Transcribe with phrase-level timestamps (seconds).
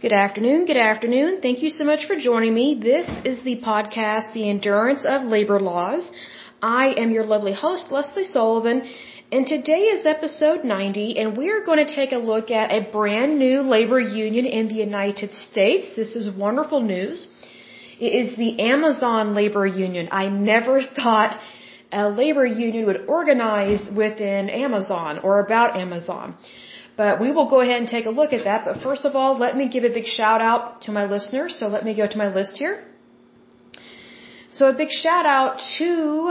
[0.00, 0.66] Good afternoon.
[0.66, 1.40] Good afternoon.
[1.42, 2.78] Thank you so much for joining me.
[2.80, 6.08] This is the podcast, The Endurance of Labor Laws.
[6.62, 8.88] I am your lovely host, Leslie Sullivan,
[9.32, 12.88] and today is episode 90, and we are going to take a look at a
[12.92, 15.88] brand new labor union in the United States.
[15.96, 17.26] This is wonderful news.
[17.98, 20.10] It is the Amazon Labor Union.
[20.12, 21.40] I never thought
[21.90, 26.36] a labor union would organize within Amazon or about Amazon.
[26.98, 28.64] But we will go ahead and take a look at that.
[28.68, 31.52] But first of all, let me give a big shout out to my listeners.
[31.58, 32.74] So let me go to my list here.
[34.50, 35.88] So a big shout out to,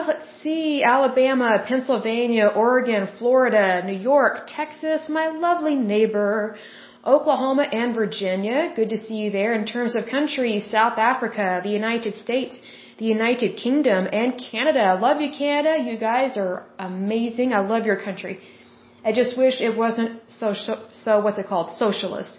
[0.09, 6.57] let's see, Alabama, Pennsylvania, Oregon, Florida, New York, Texas, my lovely neighbor,
[7.05, 8.59] Oklahoma and Virginia.
[8.75, 9.53] Good to see you there.
[9.59, 12.59] In terms of countries, South Africa, the United States,
[12.97, 14.81] the United Kingdom, and Canada.
[14.93, 15.73] I love you, Canada.
[15.89, 17.53] You guys are amazing.
[17.53, 18.39] I love your country.
[19.07, 20.47] I just wish it wasn't so,
[21.03, 21.67] so what's it called?
[21.71, 22.33] Socialist.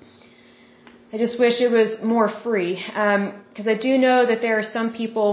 [1.13, 2.75] I just wish it was more free.
[2.75, 5.29] Because um, I do know that there are some people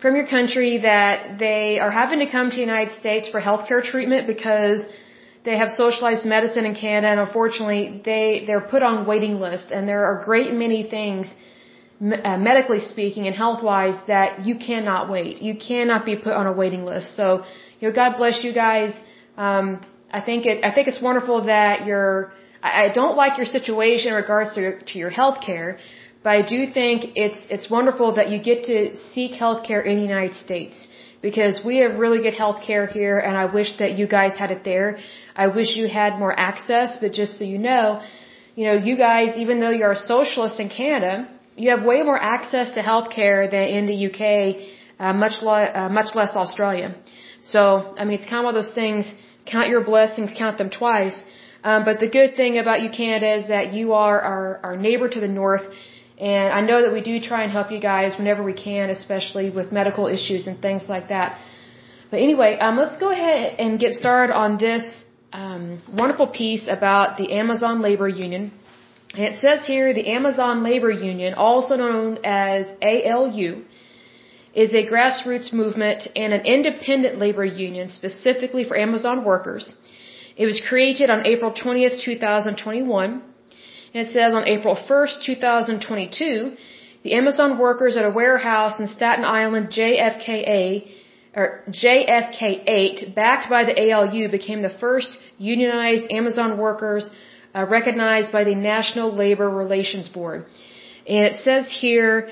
[0.00, 3.82] from your country that they are having to come to the United States for healthcare
[3.92, 4.80] treatment because
[5.44, 9.88] they have socialized medicine in Canada and unfortunately they, they're put on waiting list and
[9.88, 11.34] there are great many things
[12.00, 15.42] uh, medically speaking and health wise that you cannot wait.
[15.42, 17.16] You cannot be put on a waiting list.
[17.16, 17.44] So,
[17.80, 18.92] you know, God bless you guys.
[19.46, 19.66] Um,
[20.18, 24.16] I think it, I think it's wonderful that you're, I, don't like your situation in
[24.24, 25.78] regards to your, to your health care,
[26.24, 28.78] but I do think it's it's wonderful that you get to
[29.10, 30.76] seek health care in the United States
[31.22, 34.50] because we have really good health care here and I wish that you guys had
[34.50, 34.98] it there.
[35.44, 38.02] I wish you had more access, but just so you know,
[38.56, 42.20] you know, you guys, even though you're a socialist in Canada, you have way more
[42.20, 44.22] access to health care than in the UK,
[44.98, 46.88] uh, much, lo- uh, much less Australia.
[47.42, 49.10] So, I mean, it's kind of one of those things,
[49.54, 51.18] count your blessings, count them twice.
[51.64, 55.08] Um, but the good thing about you, Canada, is that you are our, our neighbor
[55.16, 55.66] to the north
[56.20, 59.50] and I know that we do try and help you guys whenever we can, especially
[59.50, 61.38] with medical issues and things like that.
[62.10, 64.84] But anyway, um, let's go ahead and get started on this
[65.32, 68.50] um, wonderful piece about the Amazon Labor Union.
[69.14, 73.64] And it says here the Amazon Labor Union, also known as ALU,
[74.54, 79.74] is a grassroots movement and an independent labor union specifically for Amazon workers.
[80.36, 83.22] It was created on April 20th, 2021
[83.94, 86.56] And it says on April 1st, 2022,
[87.02, 90.88] the Amazon workers at a warehouse in Staten Island JFKA
[91.34, 97.10] or JFK8, backed by the ALU, became the first unionized Amazon workers
[97.54, 100.46] uh, recognized by the National Labor Relations Board.
[101.06, 102.30] And it says here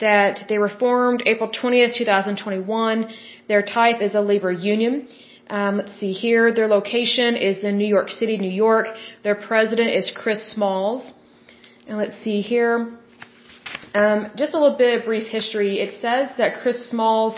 [0.00, 3.08] that they were formed April 20th, 2021.
[3.48, 5.08] Their type is a labor union.
[5.48, 6.54] Um, let's see here.
[6.54, 8.86] Their location is in New York City, New York.
[9.24, 11.12] Their president is Chris Smalls.
[11.86, 12.74] And let's see here.
[13.94, 15.80] Um, just a little bit of brief history.
[15.80, 17.36] It says that Chris Smalls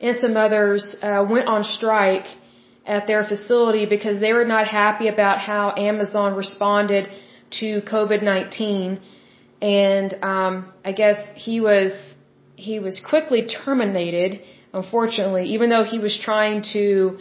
[0.00, 2.26] and some others uh, went on strike
[2.86, 7.08] at their facility because they were not happy about how Amazon responded
[7.60, 9.00] to COVID-19.
[9.62, 11.92] And um, I guess he was
[12.56, 14.40] he was quickly terminated.
[14.74, 17.18] Unfortunately, even though he was trying to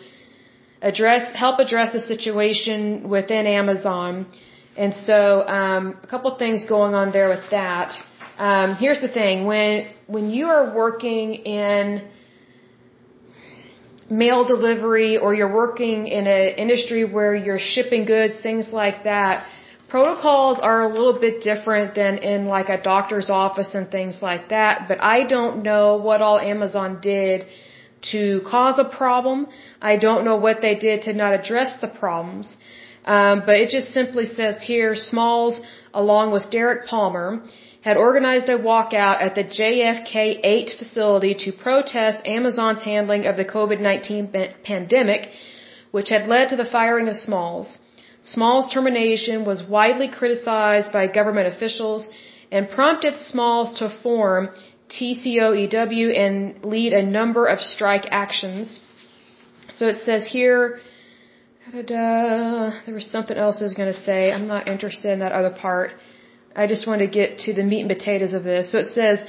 [0.81, 4.25] address help address the situation within Amazon.
[4.77, 7.93] And so um, a couple things going on there with that.
[8.37, 12.07] Um, here's the thing: when when you are working in
[14.09, 19.45] mail delivery or you're working in an industry where you're shipping goods, things like that,
[19.91, 24.43] protocols are a little bit different than in like a doctor's office and things like
[24.55, 24.87] that.
[24.87, 27.45] But I don't know what all Amazon did
[28.13, 29.47] to cause a problem.
[29.81, 32.55] I don't know what they did to not address the problems.
[33.03, 35.59] Um, but it just simply says here, Smalls,
[35.93, 37.41] along with Derrick Palmer,
[37.81, 43.45] had organized a walkout at the JFK 8 facility to protest Amazon's handling of the
[43.45, 45.29] COVID-19 pandemic,
[45.89, 47.79] which had led to the firing of Smalls.
[48.21, 52.07] Smalls' termination was widely criticized by government officials
[52.51, 54.49] and prompted Smalls to form
[54.89, 58.79] TCOEW and lead a number of strike actions.
[59.73, 60.79] So it says here,
[61.71, 64.31] there was something else I was going to say.
[64.31, 65.91] I'm not interested in that other part.
[66.55, 68.71] I just want to get to the meat and potatoes of this.
[68.71, 69.23] So it says,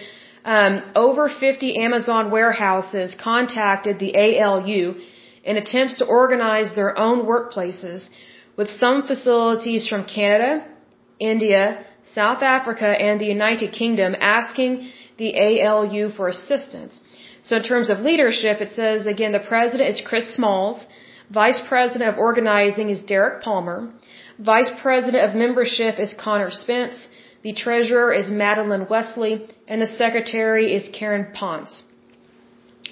[0.45, 4.97] um, over 50 Amazon warehouses contacted the ALU
[5.45, 8.09] in attempts to organize their own workplaces,
[8.57, 10.67] with some facilities from Canada,
[11.19, 16.99] India, South Africa, and the United Kingdom asking the ALU for assistance.
[17.43, 20.85] So in terms of leadership, it says again the president is Chris Smalls,
[21.31, 23.93] vice president of organizing is Derrick Palmer,
[24.39, 27.07] Vice President of Membership is Connor Spence.
[27.43, 29.47] The Treasurer is Madeline Wesley.
[29.69, 31.83] And the Secretary is Karen Ponce.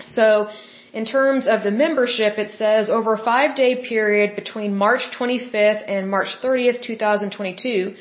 [0.04, 0.48] So,
[0.92, 5.84] in terms of the membership, it says over a five day period between March 25th
[5.86, 7.94] and March 30th, 2022,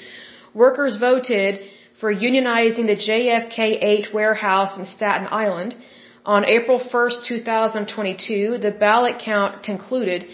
[0.54, 1.60] workers voted
[2.00, 5.76] for unionizing the JFK 8 warehouse in Staten Island.
[6.26, 10.26] On April 1st, 2022, the ballot count concluded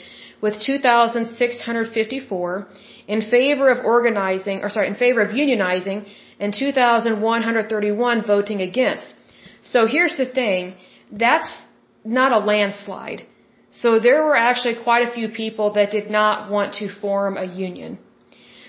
[0.42, 2.68] with 2,654
[3.08, 6.06] in favor of organizing, or sorry, in favor of unionizing,
[6.40, 9.14] and 2,131 voting against.
[9.62, 10.74] So here's the thing,
[11.12, 11.60] that's
[12.06, 13.26] not a landslide.
[13.72, 17.44] So there were actually quite a few people that did not want to form a
[17.44, 18.00] union.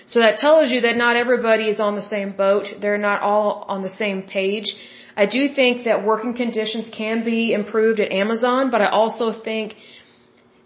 [0.07, 2.65] So that tells you that not everybody is on the same boat.
[2.81, 4.75] They're not all on the same page.
[5.15, 9.75] I do think that working conditions can be improved at Amazon, but I also think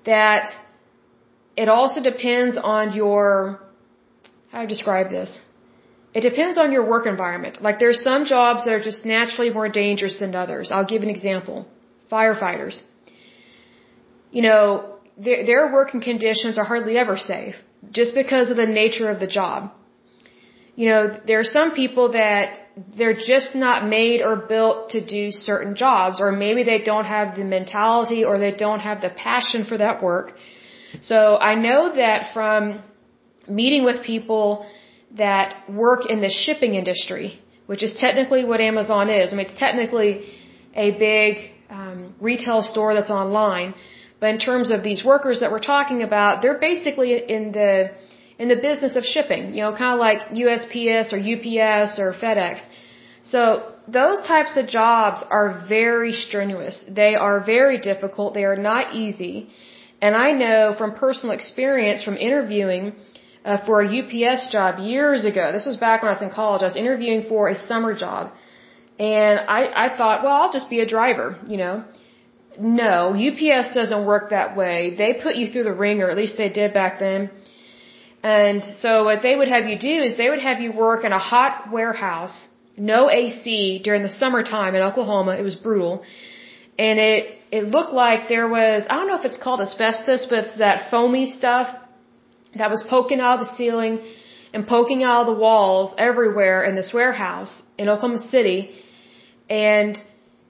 [0.05, 0.47] that
[1.55, 3.59] it also depends on your,
[4.51, 5.39] how do I describe this?
[6.13, 7.61] It depends on your work environment.
[7.61, 10.71] Like there's some jobs that are just naturally more dangerous than others.
[10.71, 11.67] I'll give an example.
[12.11, 12.81] Firefighters.
[14.31, 17.55] You know, their, their working conditions are hardly ever safe
[17.91, 19.71] just because of the nature of the job.
[20.75, 22.59] You know, there are some people that
[22.97, 27.35] they're just not made or built to do certain jobs, or maybe they don't have
[27.35, 30.33] the mentality or they don't have the passion for that work.
[31.01, 32.81] So I know that from
[33.47, 34.65] meeting with people
[35.17, 39.33] that work in the shipping industry, which is technically what Amazon is.
[39.33, 40.25] I mean, it's technically
[40.73, 43.73] a big um, retail store that's online,
[44.19, 47.91] but in terms of these workers that we're talking about, they're basically in the
[48.37, 49.43] in the business of shipping.
[49.55, 52.65] You know, kind of like USPS or UPS or FedEx.
[53.23, 53.41] So
[53.87, 56.83] those types of jobs are very strenuous.
[57.01, 58.33] They are very difficult.
[58.33, 59.49] They are not easy.
[60.01, 62.95] And I know from personal experience from interviewing
[63.45, 65.51] uh, for a UPS job years ago.
[65.51, 66.61] This was back when I was in college.
[66.63, 68.31] I was interviewing for a summer job.
[68.99, 71.83] And I, I thought, well, I'll just be a driver, you know.
[72.59, 74.93] No, UPS doesn't work that way.
[74.95, 77.31] They put you through the ringer, at least they did back then.
[78.23, 81.11] And so what they would have you do is they would have you work in
[81.11, 82.39] a hot warehouse,
[82.77, 85.31] no AC during the summertime in Oklahoma.
[85.31, 86.03] It was brutal.
[86.77, 90.39] And it, it looked like there was, I don't know if it's called asbestos, but
[90.45, 91.75] it's that foamy stuff
[92.55, 94.01] that was poking out of the ceiling
[94.53, 98.59] and poking out of the walls everywhere in this warehouse in Oklahoma City.
[99.49, 100.01] And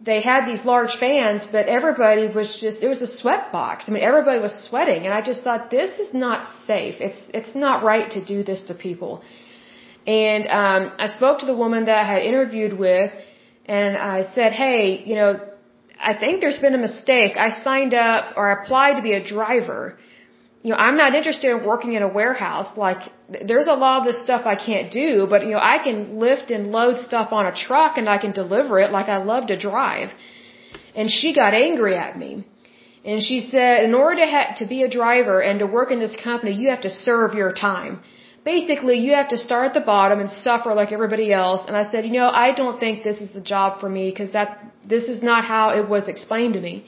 [0.03, 3.85] they had these large fans, but everybody was just, it was a sweat box.
[3.87, 5.05] I mean, everybody was sweating.
[5.05, 6.95] And I just thought, this is not safe.
[6.99, 9.21] It's, it's not right to do this to people.
[10.07, 13.11] And, um, I spoke to the woman that I had interviewed with
[13.65, 15.39] and I said, hey, you know,
[16.03, 17.37] I think there's been a mistake.
[17.37, 19.99] I signed up or applied to be a driver.
[20.63, 22.69] You know, I'm not interested in working in a warehouse.
[22.77, 23.01] Like,
[23.49, 26.51] there's a lot of this stuff I can't do, but you know, I can lift
[26.51, 29.57] and load stuff on a truck and I can deliver it like I love to
[29.57, 30.09] drive.
[30.95, 32.45] And she got angry at me.
[33.03, 35.99] And she said, in order to ha- to be a driver and to work in
[35.99, 38.01] this company, you have to serve your time
[38.43, 41.65] basically you have to start at the bottom and suffer like everybody else.
[41.67, 44.31] And I said, you know, I don't think this is the job for me because
[44.31, 46.85] that, this is not how it was explained to me.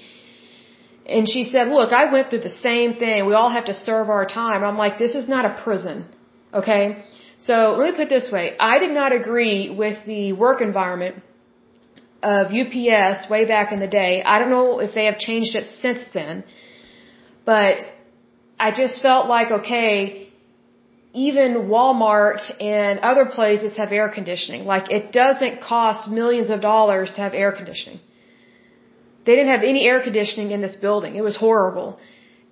[1.05, 3.25] And she said, look, I went through the same thing.
[3.25, 4.63] We all have to serve our time.
[4.63, 6.05] I'm like, this is not a prison.
[6.53, 7.03] Okay?
[7.39, 8.55] So let me put it this way.
[8.57, 11.22] I did not agree with the work environment
[12.22, 14.24] of UPS way back in the day.
[14.24, 16.45] I don't know if they have changed it since then.
[17.45, 17.79] But
[18.57, 20.29] I just felt like, okay,
[21.13, 24.63] even Walmart and other places have air conditioning.
[24.65, 28.00] Like it doesn't cost millions of dollars to have air conditioning.
[29.25, 31.15] They didn't have any air conditioning in this building.
[31.15, 32.00] It was horrible.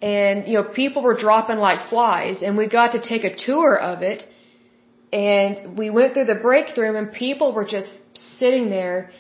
[0.01, 3.77] And, you know, people were dropping like flies and we got to take a tour
[3.77, 4.27] of it
[5.13, 9.11] and we went through the break room and people were just sitting there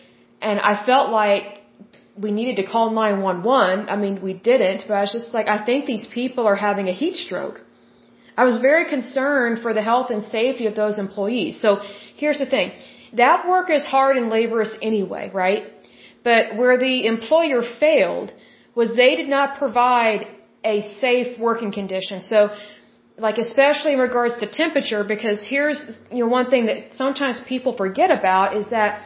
[0.41, 1.61] and I felt like
[2.17, 3.89] we needed to call 911.
[3.89, 6.87] I mean, we didn't, but I was just like, I think these people are having
[6.87, 7.61] a heat stroke.
[8.37, 11.61] I was very concerned for the health and safety of those employees.
[11.61, 11.81] So
[12.15, 12.71] here's the thing.
[13.13, 15.63] That work is hard and laborious anyway, right?
[16.23, 18.31] But where the employer failed
[18.75, 20.27] was they did not provide
[20.63, 22.21] a safe working condition.
[22.21, 22.49] So
[23.17, 25.79] like especially in regards to temperature because here's
[26.11, 29.03] you know one thing that sometimes people forget about is that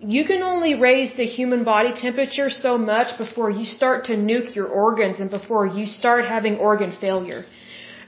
[0.00, 4.54] you can only raise the human body temperature so much before you start to nuke
[4.54, 7.44] your organs and before you start having organ failure.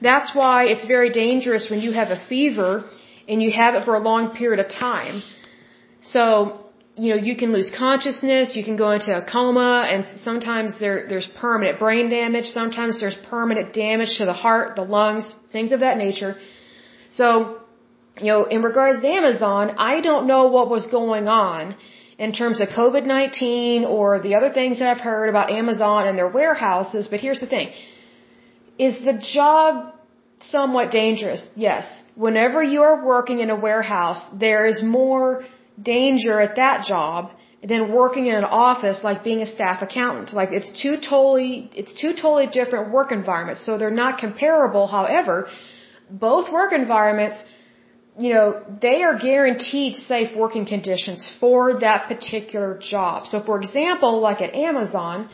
[0.02, 2.84] That's why it's very dangerous when you have a fever
[3.26, 5.22] and you have it for a long period of time.
[6.02, 6.67] So,
[6.98, 11.06] you know, you can lose consciousness, you can go into a coma, and sometimes there,
[11.08, 15.80] there's permanent brain damage, sometimes there's permanent damage to the heart, the lungs, things of
[15.80, 16.36] that nature.
[17.10, 17.58] So,
[18.18, 21.76] you know, in regards to Amazon, I don't know what was going on
[22.18, 26.28] in terms of COVID-19 or the other things that I've heard about Amazon and their
[26.40, 27.70] warehouses, but here's the thing.
[28.76, 29.94] Is the job
[30.40, 31.48] somewhat dangerous?
[31.54, 32.02] Yes.
[32.16, 35.44] Whenever you are working in a warehouse, there is more
[35.82, 37.32] danger at that job
[37.62, 40.32] than working in an office like being a staff accountant.
[40.32, 43.64] Like it's two totally, it's two totally different work environments.
[43.64, 44.87] So they're not comparable.
[44.87, 45.49] However,
[46.11, 47.38] both work environments,
[48.18, 53.26] you know, they are guaranteed safe working conditions for that particular job.
[53.26, 55.28] So for example, like at Amazon,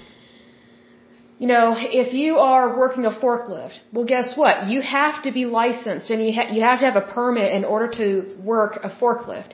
[1.39, 4.67] you know, if you are working a forklift, well, guess what?
[4.69, 7.65] You have to be licensed and you, ha- you have to have a permit in
[7.65, 9.53] order to work a forklift.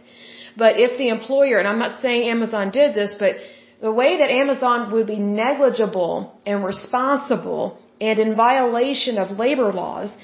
[0.56, 3.36] But if the employer, and I'm not saying Amazon did this, but
[3.80, 10.16] the way that Amazon would be negligible and responsible and in violation of labor laws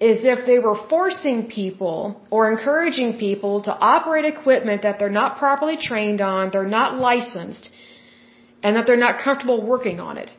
[0.00, 5.38] is if they were forcing people or encouraging people to operate equipment that they're not
[5.38, 7.70] properly trained on, they're not licensed,
[8.62, 10.34] and that they're not comfortable working on it.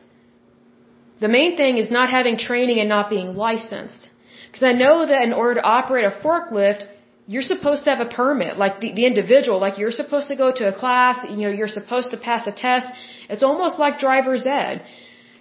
[1.20, 4.10] The main thing is not having training and not being licensed.
[4.46, 6.86] Because I know that in order to operate a forklift,
[7.32, 10.48] you're supposed to have a permit, like the, the individual, like you're supposed to go
[10.60, 12.88] to a class, you know, you're supposed to pass a test.
[13.34, 14.84] It's almost like driver's ed.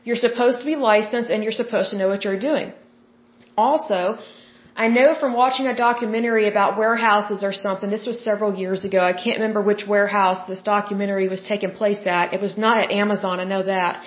[0.06, 2.72] You're supposed to be licensed and you're supposed to know what you're doing.
[3.66, 4.00] Also,
[4.84, 9.02] I know from watching a documentary about warehouses or something, this was several years ago,
[9.12, 12.34] I can't remember which warehouse this documentary was taking place at.
[12.38, 14.02] It was not at Amazon, I know that.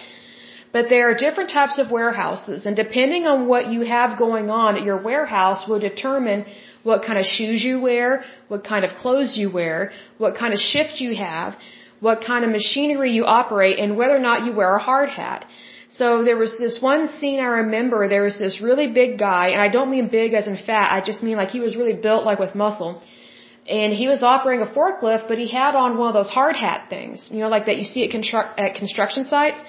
[0.77, 4.79] But there are different types of warehouses, and depending on what you have going on
[4.79, 6.47] at your warehouse will determine
[6.85, 10.61] what kind of shoes you wear, what kind of clothes you wear, what kind of
[10.61, 11.57] shift you have,
[12.01, 15.47] what kind of machinery you operate, and whether or not you wear a hard hat.
[15.99, 19.61] So there was this one scene I remember, there was this really big guy, and
[19.67, 22.25] I don't mean big as in fat, I just mean like he was really built
[22.31, 23.03] like with muscle.
[23.67, 26.91] And he was operating a forklift, but he had on one of those hard hat
[26.91, 29.61] things, you know, like that you see at, constru- at construction sites.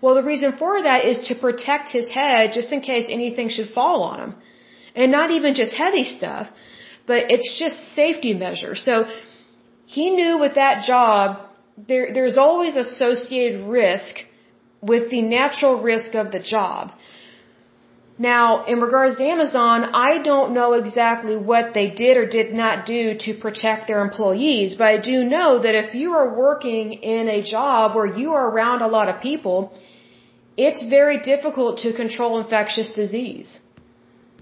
[0.00, 3.68] Well, the reason for that is to protect his head just in case anything should
[3.80, 4.34] fall on him.
[4.94, 6.48] And not even just heavy stuff,
[7.06, 8.84] but it's just safety measures.
[8.84, 9.06] So
[9.86, 14.14] he knew with that job, there, there's always associated risk
[14.80, 16.92] with the natural risk of the job.
[18.18, 22.84] Now, in regards to Amazon, I don't know exactly what they did or did not
[22.84, 27.28] do to protect their employees, but I do know that if you are working in
[27.28, 29.72] a job where you are around a lot of people,
[30.56, 33.58] it's very difficult to control infectious disease.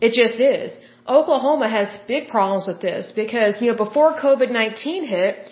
[0.01, 0.77] It just is.
[1.07, 5.51] Oklahoma has big problems with this because, you know, before COVID-19 hit,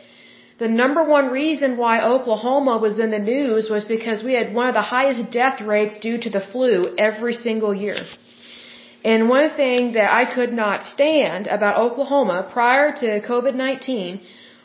[0.59, 4.69] the number one reason why Oklahoma was in the news was because we had one
[4.69, 7.99] of the highest death rates due to the flu every single year.
[9.05, 14.21] And one thing that I could not stand about Oklahoma prior to COVID-19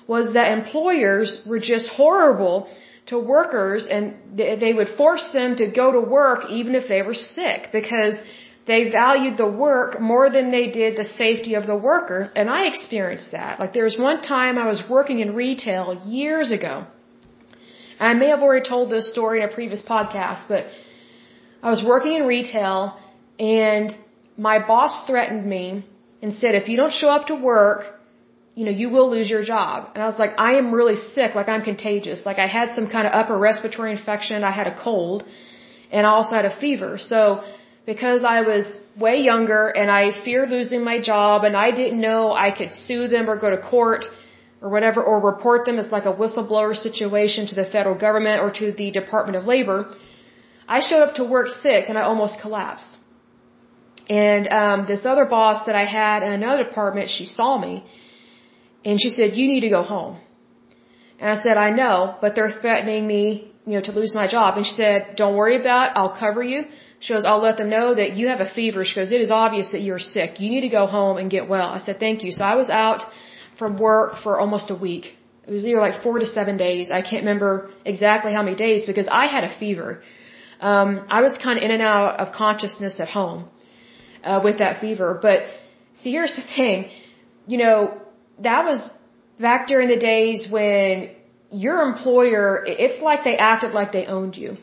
[0.07, 2.67] was that employers were just horrible
[3.05, 7.13] to workers and they would force them to go to work even if they were
[7.13, 8.15] sick because
[8.65, 12.31] they valued the work more than they did the safety of the worker.
[12.35, 13.59] And I experienced that.
[13.59, 16.85] Like there was one time I was working in retail years ago.
[17.99, 20.65] I may have already told this story in a previous podcast, but
[21.61, 22.97] I was working in retail
[23.39, 23.97] and
[24.37, 25.85] my boss threatened me
[26.21, 27.81] and said, if you don't show up to work,
[28.55, 29.89] you know, you will lose your job.
[29.93, 32.25] And I was like, I am really sick, like I'm contagious.
[32.25, 35.25] Like I had some kind of upper respiratory infection, I had a cold,
[35.91, 36.97] and I also had a fever.
[36.97, 37.43] So
[37.85, 38.65] because I was
[38.97, 43.07] way younger and I feared losing my job and I didn't know I could sue
[43.07, 44.05] them or go to court
[44.61, 48.49] or whatever or report them as like a whistleblower situation to the federal government or
[48.51, 49.93] to the Department of Labor,
[50.67, 52.97] I showed up to work sick and I almost collapsed.
[54.09, 57.83] And um, this other boss that I had in another department, she saw me
[58.85, 60.17] and she said, "You need to go home."
[61.19, 64.57] And I said, "I know, but they're threatening me, you know, to lose my job."
[64.57, 65.97] And she said, "Don't worry about it.
[65.97, 66.65] I'll cover you."
[67.03, 68.85] She goes, I'll let them know that you have a fever.
[68.85, 70.39] She goes, it is obvious that you're sick.
[70.39, 71.67] You need to go home and get well.
[71.77, 72.31] I said, thank you.
[72.31, 73.01] So I was out
[73.59, 75.05] from work for almost a week.
[75.45, 76.91] It was either like four to seven days.
[76.99, 80.01] I can't remember exactly how many days because I had a fever.
[80.61, 83.49] Um, I was kind of in and out of consciousness at home
[84.23, 85.19] uh, with that fever.
[85.21, 85.39] But
[85.95, 86.89] see, here's the thing.
[87.47, 87.75] You know,
[88.39, 88.89] that was
[89.41, 91.09] back during the days when
[91.51, 94.55] your employer, it's like they acted like they owned you.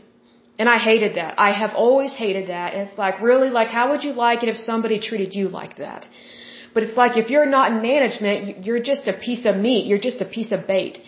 [0.61, 1.33] And I hated that.
[1.49, 2.69] I have always hated that.
[2.75, 5.75] And it's like, really, like, how would you like it if somebody treated you like
[5.85, 6.03] that?
[6.75, 9.87] But it's like, if you're not in management, you're just a piece of meat.
[9.91, 11.01] You're just a piece of bait.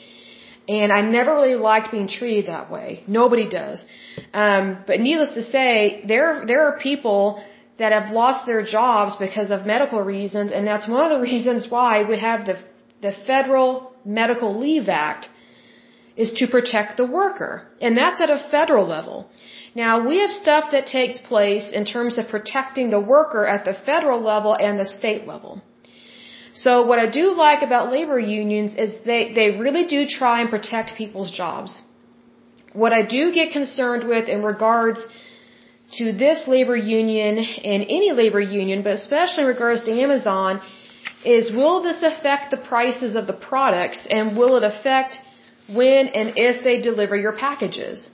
[0.77, 3.05] And I never really liked being treated that way.
[3.21, 3.85] Nobody does.
[4.33, 7.23] Um, but needless to say, there, there are people
[7.81, 11.69] that have lost their jobs because of medical reasons, and that's one of the reasons
[11.77, 12.57] why we have the
[13.07, 15.29] the Federal Medical Leave Act
[16.16, 19.28] is to protect the worker, and that's at a federal level.
[19.75, 23.73] Now, we have stuff that takes place in terms of protecting the worker at the
[23.73, 25.62] federal level and the state level.
[26.54, 30.50] So what I do like about labor unions is they, they really do try and
[30.50, 31.83] protect people's jobs.
[32.75, 35.07] What I do get concerned with in regards
[35.92, 40.61] to this labor union and any labor union, but especially in regards to Amazon,
[41.25, 45.19] is will this affect the prices of the products and will it affect
[45.75, 48.11] when and if they deliver your packages?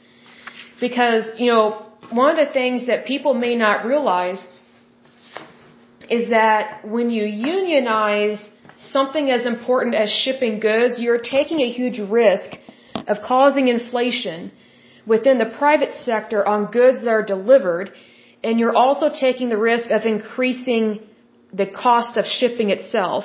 [0.81, 4.45] Because, you know, one of the things that people may not realize
[6.09, 8.43] is that when you unionize
[8.79, 12.51] something as important as shipping goods, you're taking a huge risk
[13.07, 14.53] of causing inflation
[15.07, 17.91] within the private sector on goods that are delivered,
[18.45, 21.01] and you're also taking the risk of increasing
[21.53, 23.25] the cost of shipping itself.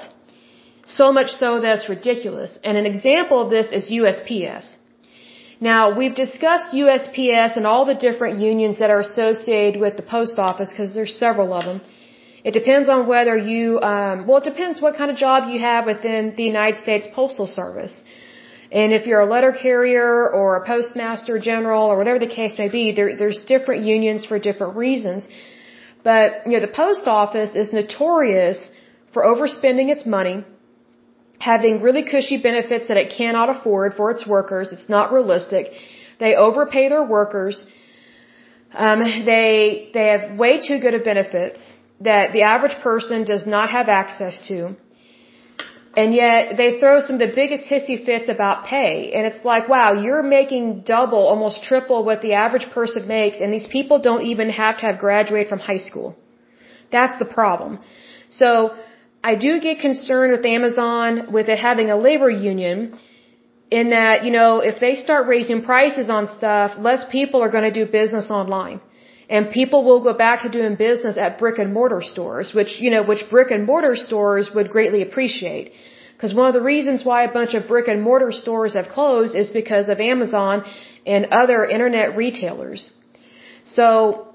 [0.85, 2.57] So much so that it's ridiculous.
[2.63, 4.75] And an example of this is USPS.
[5.61, 10.37] Now, we've discussed USPS and all the different unions that are associated with the post
[10.37, 11.81] office because there's several of them.
[12.43, 15.85] It depends on whether you, um, well, it depends what kind of job you have
[15.85, 18.03] within the United States Postal Service.
[18.73, 22.67] And if you're a letter carrier or a postmaster general or whatever the case may
[22.67, 25.29] be, there, there's different unions for different reasons.
[26.03, 28.69] But, you know, the post office is notorious
[29.13, 30.43] for overspending its money,
[31.39, 34.71] having really cushy benefits that it cannot afford for its workers.
[34.71, 35.71] It's not realistic.
[36.19, 37.65] They overpay their workers.
[38.73, 41.59] Um, they, they have way too good of benefits
[42.01, 44.75] that the average person does not have access to.
[45.95, 49.11] And yet they throw some of the biggest hissy fits about pay.
[49.13, 53.39] And it's like, wow, you're making double, almost triple what the average person makes.
[53.39, 56.15] And these people don't even have to have graduated from high school.
[56.91, 57.79] That's the problem.
[58.29, 58.75] So
[59.23, 62.99] I do get concerned with Amazon with it having a labor union
[63.71, 67.67] in that, you know, if they start raising prices on stuff, less people are going
[67.71, 68.81] to do business online.
[69.29, 72.89] And people will go back to doing business at brick and mortar stores, which, you
[72.91, 75.71] know, which brick and mortar stores would greatly appreciate.
[76.13, 79.35] Because one of the reasons why a bunch of brick and mortar stores have closed
[79.35, 80.65] is because of Amazon
[81.05, 82.91] and other internet retailers.
[83.63, 84.32] So,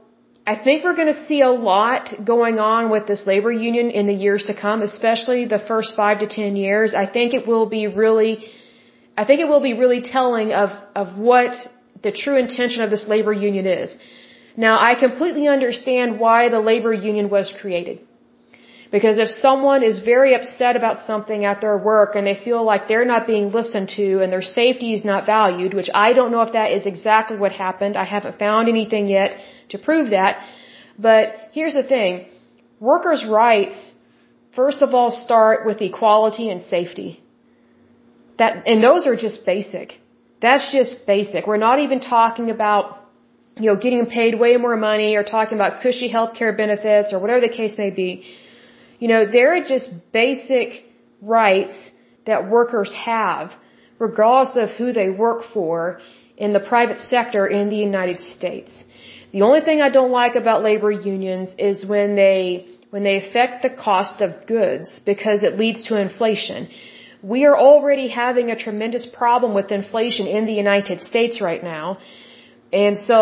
[0.50, 4.06] I think we're going to see a lot going on with this labor union in
[4.10, 6.94] the years to come, especially the first five to ten years.
[7.04, 8.32] I think it will be really,
[9.14, 10.70] I think it will be really telling of,
[11.02, 11.52] of what
[12.02, 13.94] the true intention of this labor union is.
[14.56, 17.98] Now, I completely understand why the labor union was created.
[18.90, 22.88] Because if someone is very upset about something at their work and they feel like
[22.88, 26.40] they're not being listened to and their safety is not valued, which I don't know
[26.40, 27.96] if that is exactly what happened.
[27.96, 29.36] I haven't found anything yet
[29.70, 30.42] to prove that.
[30.98, 32.26] But here's the thing.
[32.80, 33.78] Workers' rights,
[34.56, 37.22] first of all, start with equality and safety.
[38.38, 39.98] That, and those are just basic.
[40.40, 41.46] That's just basic.
[41.46, 42.98] We're not even talking about
[43.56, 47.40] you know, getting paid way more money or talking about cushy healthcare benefits or whatever
[47.40, 48.24] the case may be.
[48.98, 50.84] You know, there are just basic
[51.22, 51.76] rights
[52.26, 53.52] that workers have,
[53.98, 56.00] regardless of who they work for
[56.36, 58.72] in the private sector in the United States.
[59.32, 63.62] The only thing I don't like about labor unions is when they when they affect
[63.62, 66.68] the cost of goods because it leads to inflation.
[67.22, 71.98] We are already having a tremendous problem with inflation in the United States right now.
[72.72, 73.18] And so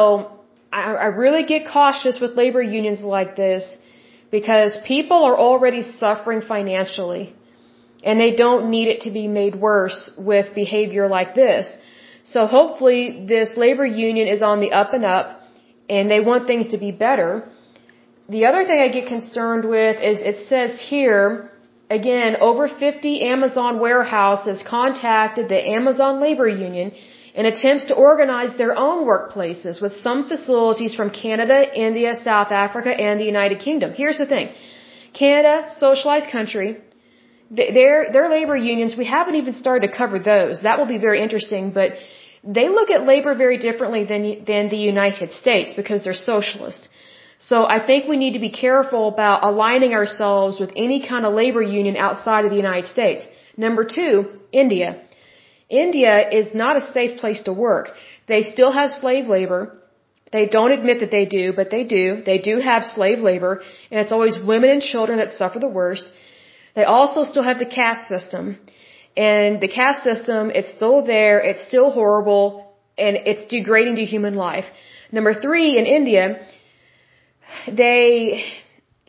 [0.72, 3.76] I, I really get cautious with labor unions like this
[4.30, 7.34] because people are already suffering financially
[8.04, 11.66] and they don't need it to be made worse with behavior like this.
[12.24, 15.40] So hopefully this labor union is on the up and up
[15.88, 17.48] and they want things to be better.
[18.28, 21.52] The other thing I get concerned with is it says here,
[21.88, 26.92] again, over 50 Amazon warehouses contacted the Amazon labor union
[27.38, 32.90] in attempts to organize their own workplaces with some facilities from Canada, India, South Africa,
[33.06, 33.92] and the United Kingdom.
[34.02, 34.48] Here's the thing.
[35.12, 36.68] Canada, socialized country,
[37.50, 40.62] their, their labor unions, we haven't even started to cover those.
[40.62, 41.92] That will be very interesting, but
[42.42, 46.88] they look at labor very differently than, than the United States because they're socialist.
[47.38, 51.34] So I think we need to be careful about aligning ourselves with any kind of
[51.34, 53.26] labor union outside of the United States.
[53.58, 54.12] Number two,
[54.52, 55.02] India.
[55.68, 57.90] India is not a safe place to work.
[58.28, 59.76] They still have slave labor.
[60.32, 62.22] They don't admit that they do, but they do.
[62.24, 66.06] They do have slave labor, and it's always women and children that suffer the worst.
[66.74, 68.58] They also still have the caste system.
[69.16, 72.44] And the caste system, it's still there, it's still horrible,
[72.98, 74.66] and it's degrading to human life.
[75.10, 76.46] Number three, in India,
[77.66, 78.44] they,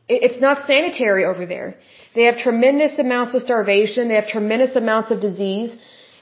[0.07, 1.75] it's not sanitary over there.
[2.15, 4.07] They have tremendous amounts of starvation.
[4.07, 5.75] They have tremendous amounts of disease.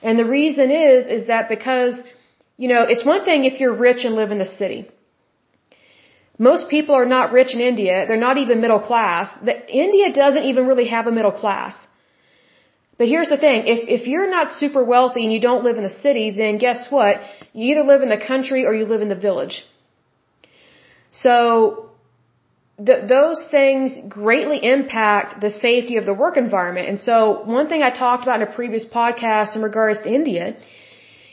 [0.05, 1.95] And the reason is, is that because,
[2.63, 4.79] you know, it's one thing if you're rich and live in the city.
[6.37, 8.05] Most people are not rich in India.
[8.07, 9.27] They're not even middle class.
[9.47, 11.75] The, India doesn't even really have a middle class.
[12.97, 15.83] But here's the thing, if, if you're not super wealthy and you don't live in
[15.83, 17.19] the city, then guess what?
[17.53, 19.65] You either live in the country or you live in the village.
[21.11, 21.84] So,
[22.77, 26.89] th- those things greatly impact the safety of the work environment.
[26.89, 30.55] And so, one thing I talked about in a previous podcast in regards to India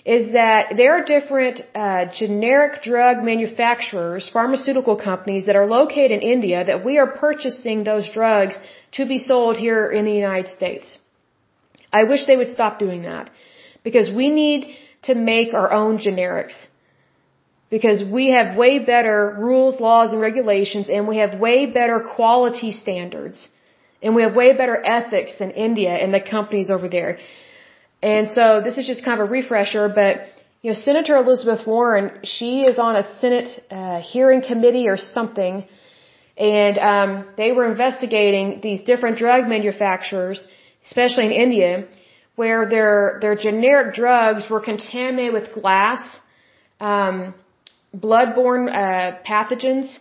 [0.05, 6.21] is that there are different uh, generic drug manufacturers, pharmaceutical companies that are located in
[6.21, 8.59] India that we are purchasing those drugs
[8.93, 10.99] to be sold here in the United States.
[11.93, 13.31] I wish they would stop doing that
[13.85, 16.57] because we need to make our own generics.
[17.75, 22.71] Because we have way better rules, laws, and regulations, and we have way better quality
[22.85, 23.39] standards.
[24.03, 27.13] And we have way better ethics than India and the companies over there.
[28.13, 30.15] And so this is just kind of a refresher, but
[30.63, 35.55] you know, Senator Elizabeth Warren, she is on a Senate uh, hearing committee or something,
[36.37, 40.47] and um, they were investigating these different drug manufacturers
[40.85, 41.87] especially in India,
[42.37, 46.19] where their their generic drugs were contaminated with glass,
[46.81, 47.35] um,
[47.97, 49.99] bloodborne uh, pathogens,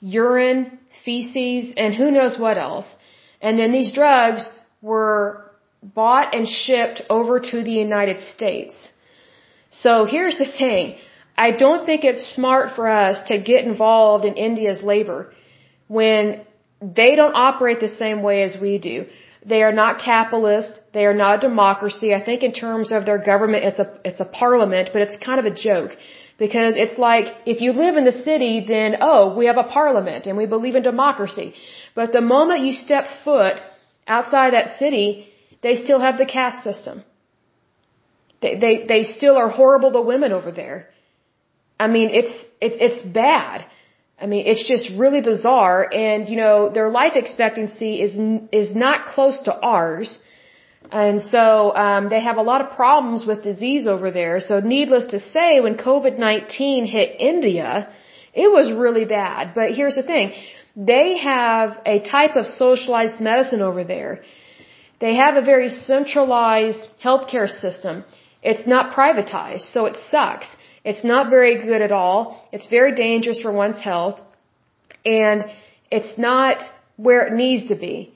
[0.00, 2.94] urine, feces, and who knows what else.
[3.40, 4.48] And then these drugs
[4.80, 5.50] were
[5.82, 8.74] bought and shipped over to the United States.
[9.70, 10.96] So here's the thing.
[11.36, 15.32] I don't think it's smart for us to get involved in India's labor
[15.88, 16.42] when
[16.80, 19.06] they don't operate the same way as we do.
[19.44, 20.70] They are not capitalist.
[20.92, 22.14] They are not a democracy.
[22.14, 25.40] I think in terms of their government, it's a, it's a parliament, but it's kind
[25.40, 25.90] of a joke.
[26.44, 30.22] Because it's like, if you live in the city, then, oh, we have a parliament
[30.28, 31.48] and we believe in democracy.
[31.98, 33.58] But the moment you step foot
[34.14, 35.06] outside that city,
[35.64, 37.04] they still have the caste system.
[38.42, 40.78] They, they, they still are horrible to women over there.
[41.84, 42.34] I mean, it's,
[42.66, 43.64] it, it's bad.
[44.20, 45.78] I mean, it's just really bizarre.
[46.06, 48.12] And, you know, their life expectancy is,
[48.60, 50.18] is not close to ours.
[50.90, 54.40] And so, um, they have a lot of problems with disease over there.
[54.40, 57.88] So needless to say, when COVID-19 hit India,
[58.34, 59.54] it was really bad.
[59.54, 60.32] But here's the thing.
[60.76, 64.22] They have a type of socialized medicine over there.
[65.00, 68.04] They have a very centralized healthcare system.
[68.42, 70.48] It's not privatized, so it sucks.
[70.84, 72.20] It's not very good at all.
[72.52, 74.20] It's very dangerous for one's health.
[75.04, 75.44] And
[75.90, 76.62] it's not
[76.96, 78.14] where it needs to be.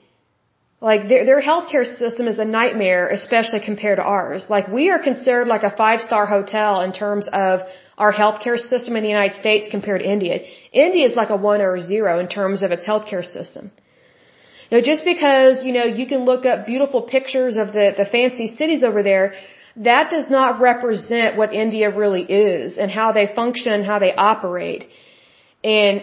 [0.79, 4.45] Like their, their healthcare system is a nightmare, especially compared to ours.
[4.47, 7.61] Like we are considered like a five star hotel in terms of
[7.97, 10.39] our healthcare system in the United States compared to India.
[10.71, 13.71] India is like a one or a zero in terms of its healthcare system.
[14.71, 18.55] Now just because, you know, you can look up beautiful pictures of the, the fancy
[18.55, 19.33] cities over there,
[19.77, 24.13] that does not represent what India really is and how they function, and how they
[24.13, 24.85] operate,
[25.63, 26.01] and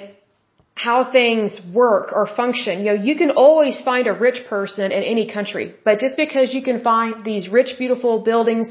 [0.75, 2.81] how things work or function.
[2.81, 6.53] You know, you can always find a rich person in any country, but just because
[6.53, 8.69] you can find these rich, beautiful buildings,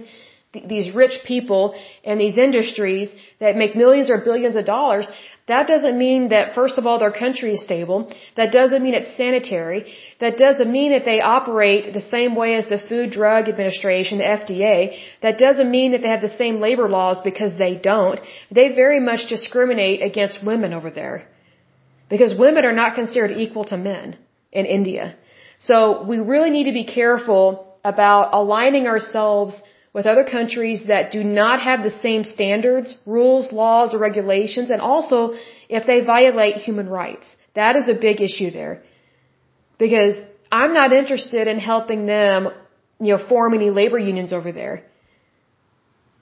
[0.52, 5.10] th- these rich people and these industries that make millions or billions of dollars,
[5.48, 8.13] that doesn't mean that, first of all, their country is stable.
[8.36, 9.94] That doesn't mean it's sanitary.
[10.20, 14.26] That doesn't mean that they operate the same way as the Food Drug Administration, the
[14.26, 14.98] FDA.
[15.22, 18.20] That doesn't mean that they have the same labor laws because they don't.
[18.52, 21.28] They very much discriminate against women over there.
[22.13, 24.08] Because women are not considered equal to men
[24.60, 25.06] in India.
[25.67, 25.76] So
[26.10, 27.45] we really need to be careful
[27.91, 29.54] about aligning ourselves
[29.95, 34.82] with other countries that do not have the same standards, rules, laws, or regulations, and
[34.91, 35.17] also
[35.78, 37.36] if they violate human rights.
[37.56, 38.76] That is a big issue there.
[39.80, 40.15] Because
[40.52, 42.49] I'm not interested in helping them,
[43.06, 44.78] you know, form any labor unions over there.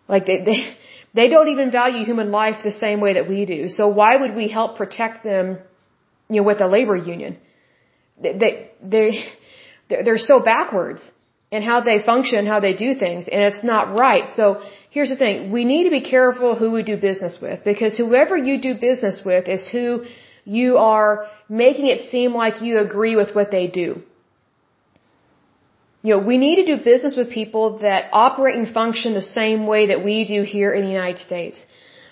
[0.07, 0.59] Like they, they,
[1.19, 3.67] they don't even value human life the same way that we do.
[3.67, 5.59] So why would we help protect them,
[6.31, 7.33] you know, with the labor union?
[8.23, 8.53] They, they,
[8.93, 9.07] they,
[10.05, 11.11] they're so backwards
[11.55, 14.27] in how they function, how they do things, and it's not right.
[14.37, 14.45] So
[14.89, 15.51] here's the thing.
[15.57, 19.21] We need to be careful who we do business with because whoever you do business
[19.25, 20.05] with is who
[20.45, 24.01] you are making it seem like you agree with what they do.
[26.03, 29.67] You know, we need to do business with people that operate and function the same
[29.67, 31.63] way that we do here in the United States.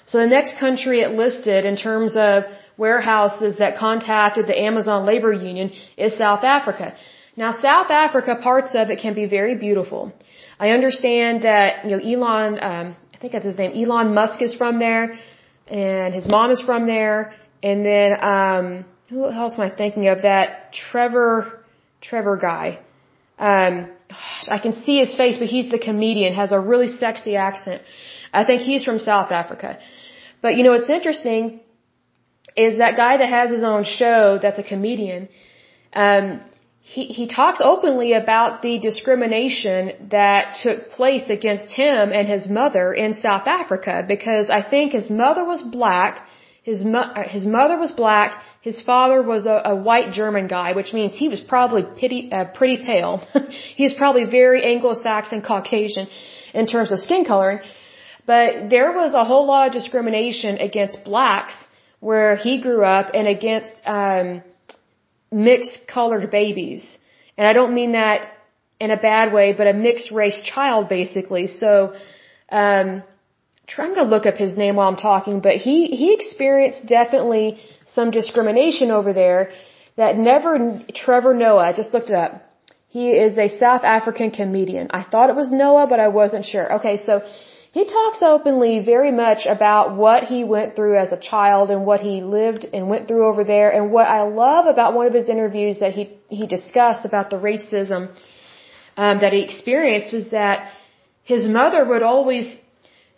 [0.06, 2.44] So the next country it listed in terms of
[2.86, 5.68] warehouses that contacted the Amazon Labor Union
[6.06, 6.88] is South Africa.
[7.44, 10.02] Now, South Africa, parts of it can be very beautiful.
[10.60, 14.56] I understand that, you know, Elon, um, I think that's his name, Elon Musk is
[14.62, 15.06] from there,
[15.68, 18.66] and his mom is from there, and then, um,
[19.10, 20.22] who else am I thinking of?
[20.32, 21.64] That Trevor,
[22.02, 22.80] Trevor guy.
[23.52, 23.74] Um,
[24.56, 27.82] I can see his face, but he's the comedian, has a really sexy accent.
[28.34, 29.80] I think he's from South Africa.
[30.42, 31.62] But you know, it's interesting
[32.66, 35.30] is that guy that has his own show that's a comedian.
[35.94, 36.26] Um,
[36.94, 42.86] he, he talks openly about the discrimination that took place against him and his mother
[43.04, 46.28] in South Africa because I think his mother was black,
[46.64, 50.74] his, mo- uh, his mother was black, his father was a, a white German guy,
[50.80, 53.18] which means he was probably pretty, uh, pretty pale.
[53.78, 56.08] he was probably very Anglo-Saxon Caucasian
[56.54, 57.60] in terms of skin coloring.
[58.26, 61.56] But there was a whole lot of discrimination against blacks
[62.00, 64.42] where he grew up and against, um,
[65.32, 66.98] mixed colored babies.
[67.38, 68.32] And I don't mean that
[68.80, 71.48] in a bad way, but a mixed race child basically.
[71.48, 71.94] So,
[72.52, 73.04] um,
[73.68, 78.10] trying to look up his name while I'm talking, but he, he experienced definitely some
[78.10, 79.52] discrimination over there
[79.96, 82.34] that never, Trevor Noah, I just looked it up.
[82.88, 84.88] He is a South African comedian.
[84.90, 86.76] I thought it was Noah, but I wasn't sure.
[86.78, 87.22] Okay, so
[87.72, 92.00] he talks openly very much about what he went through as a child and what
[92.02, 93.70] he lived and went through over there.
[93.70, 97.36] And what I love about one of his interviews that he, he discussed about the
[97.36, 98.10] racism
[98.98, 100.72] um, that he experienced was that
[101.24, 102.58] his mother would always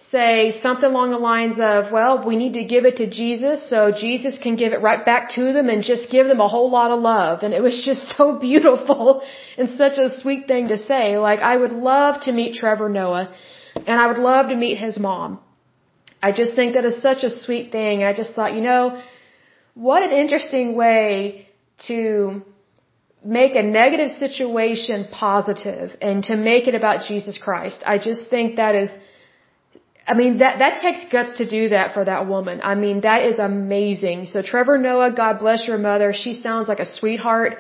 [0.10, 3.94] say something along the lines of, well, we need to give it to Jesus so
[3.94, 6.92] Jesus can give it right back to them and just give them a whole lot
[6.92, 7.44] of love.
[7.44, 9.24] And it was just so beautiful
[9.58, 11.18] and such a sweet thing to say.
[11.18, 13.34] Like, I would love to meet Trevor Noah
[13.88, 15.40] and I would love to meet his mom.
[16.22, 18.04] I just think that is such a sweet thing.
[18.04, 19.02] I just thought, you know,
[19.74, 21.48] what an interesting way
[21.88, 22.44] to
[23.24, 27.84] make a negative situation positive and to make it about Jesus Christ.
[27.86, 28.90] I just think that is,
[30.08, 32.62] I mean, that, that takes guts to do that for that woman.
[32.64, 34.26] I mean, that is amazing.
[34.26, 36.14] So Trevor Noah, God bless your mother.
[36.14, 37.58] She sounds like a sweetheart.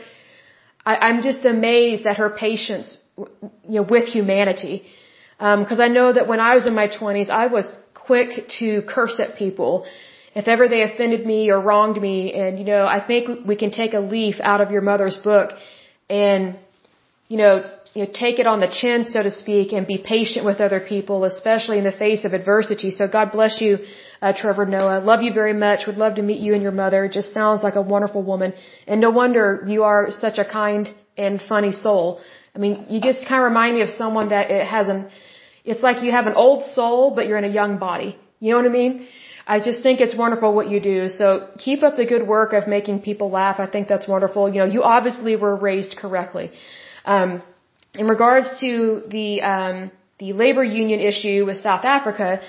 [0.85, 4.83] I, I'm just amazed at her patience, you know, with humanity.
[5.41, 8.83] Because um, I know that when I was in my 20s, I was quick to
[8.87, 9.85] curse at people
[10.35, 12.33] if ever they offended me or wronged me.
[12.33, 15.49] And, you know, I think we can take a leaf out of your mother's book
[16.09, 16.59] and,
[17.27, 17.53] you know,
[17.95, 20.79] you know, take it on the chin, so to speak, and be patient with other
[20.79, 22.91] people, especially in the face of adversity.
[22.91, 23.79] So God bless you,
[24.21, 24.99] uh, Trevor Noah.
[25.11, 25.87] Love you very much.
[25.87, 27.09] Would love to meet you and your mother.
[27.09, 28.53] Just sounds like a wonderful woman.
[28.87, 32.21] And no wonder you are such a kind and funny soul.
[32.55, 35.09] I mean, you just kind of remind me of someone that it has an,
[35.63, 38.17] it's like you have an old soul, but you're in a young body.
[38.39, 39.07] You know what I mean?
[39.45, 41.09] I just think it's wonderful what you do.
[41.09, 43.59] So keep up the good work of making people laugh.
[43.59, 44.49] I think that's wonderful.
[44.49, 46.51] You know, you obviously were raised correctly.
[47.05, 47.41] Um,
[47.93, 52.41] in regards to the um, the labor union issue with South Africa,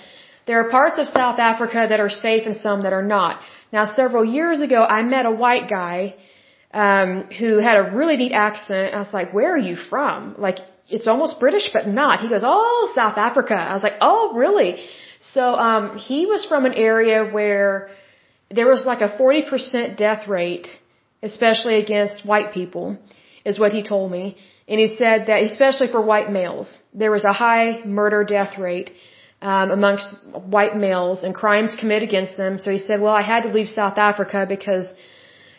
[0.47, 3.41] there are parts of South Africa that are safe and some that are not.
[3.73, 6.15] Now, several years ago, I met a white guy
[6.73, 8.95] um, who had a really neat accent.
[8.95, 10.59] I was like, "Where are you from?" Like
[10.97, 12.21] it's almost British, but not.
[12.25, 13.55] He goes, oh, South Africa.
[13.55, 14.71] I was like, oh, really?
[15.35, 17.91] So, um, he was from an area where
[18.51, 20.67] there was like a 40% death rate,
[21.23, 22.99] especially against white people,
[23.45, 24.25] is what he told me.
[24.69, 28.91] And he said that, especially for white males, there was a high murder death rate,
[29.43, 30.09] um, amongst
[30.57, 32.59] white males and crimes committed against them.
[32.59, 34.87] So he said, well, I had to leave South Africa because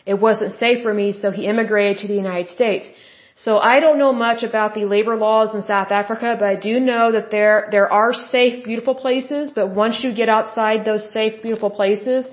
[0.06, 2.88] it wasn't safe for me, so he immigrated to the United States.
[3.36, 6.78] So I don't know much about the labor laws in South Africa, but I do
[6.78, 9.50] know that there there are safe, beautiful places.
[9.50, 12.28] But once you get outside those safe, beautiful places,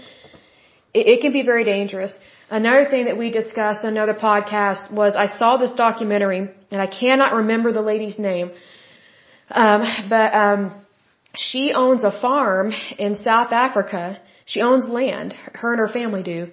[0.93, 2.13] it, it can be very dangerous.
[2.51, 6.87] Another thing that we discussed in another podcast was I saw this documentary, and I
[6.87, 8.51] cannot remember the lady's name,
[9.49, 10.61] um, but um,
[11.35, 14.21] she owns a farm in South Africa.
[14.45, 15.33] She owns land.
[15.61, 16.51] Her and her family do,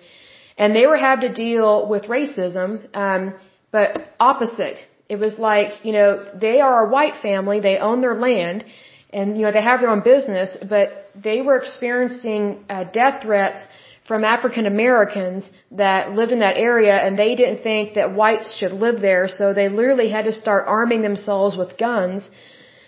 [0.57, 2.89] and they were having to deal with racism.
[2.97, 3.35] Um,
[3.71, 4.79] but opposite.
[5.09, 8.65] It was like, you know, they are a white family, they own their land,
[9.11, 13.67] and, you know, they have their own business, but they were experiencing uh, death threats
[14.07, 18.73] from African Americans that lived in that area, and they didn't think that whites should
[18.73, 22.31] live there, so they literally had to start arming themselves with guns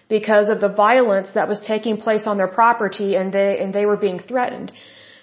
[0.08, 3.86] because of the violence that was taking place on their property, and they and they
[3.86, 4.72] were being threatened.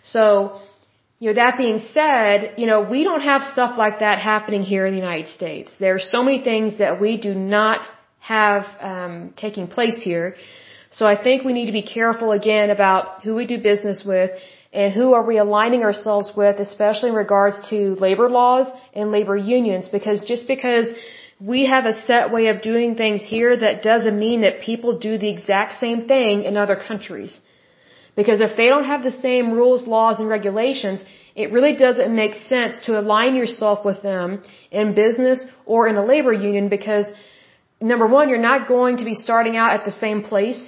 [0.03, 0.61] So
[1.19, 4.85] you know, that being said, you know, we don't have stuff like that happening here
[4.85, 5.71] in the United States.
[5.79, 7.87] There are so many things that we do not
[8.19, 10.35] have um, taking place here.
[10.91, 14.31] So I think we need to be careful again about who we do business with
[14.71, 19.35] and who are we aligning ourselves with, especially in regards to labor laws and labor
[19.35, 20.87] unions, because just because
[21.39, 25.17] we have a set way of doing things here, that doesn't mean that people do
[25.17, 27.39] the exact same thing in other countries
[28.19, 30.99] Because if they don't have the same rules, laws, and regulations,
[31.43, 34.41] it really doesn't make sense to align yourself with them
[34.81, 37.05] in business or in a labor union because
[37.79, 40.61] number one, you're not going to be starting out at the same place.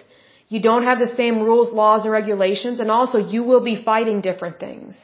[0.47, 4.21] You don't have the same rules, laws, and regulations, and also you will be fighting
[4.21, 4.95] different things.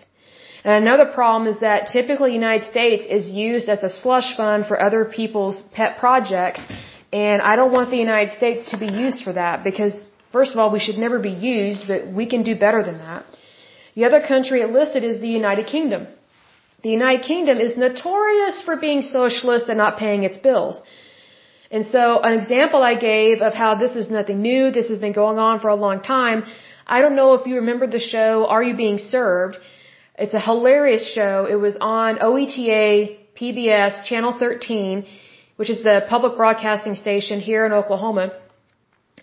[0.63, 4.65] And another problem is that typically the United States is used as a slush fund
[4.65, 6.61] for other people's pet projects,
[7.13, 9.95] and I don't want the United States to be used for that because,
[10.37, 13.23] first of all, we should never be used, but we can do better than that.
[13.97, 16.01] The other country it listed is the United Kingdom.
[16.85, 20.75] The United Kingdom is notorious for being socialist and not paying its bills.
[21.75, 25.17] And so an example I gave of how this is nothing new, this has been
[25.23, 26.43] going on for a long time.
[26.95, 29.57] I don't know if you remember the show Are You Being Served?
[30.23, 31.47] It's a hilarious show.
[31.55, 35.05] It was on OETA, PBS, Channel 13,
[35.59, 38.25] which is the public broadcasting station here in Oklahoma.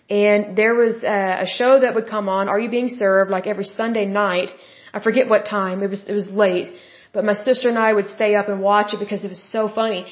[0.09, 3.47] And there was a, a show that would come on, Are You Being Served, like
[3.47, 4.51] every Sunday night.
[4.93, 5.81] I forget what time.
[5.81, 6.73] It was, it was late.
[7.13, 9.69] But my sister and I would stay up and watch it because it was so
[9.69, 10.05] funny.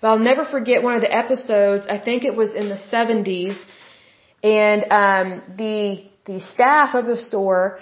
[0.00, 1.86] But I'll never forget one of the episodes.
[1.88, 3.56] I think it was in the 70s,
[4.42, 7.78] and um, the the staff of the store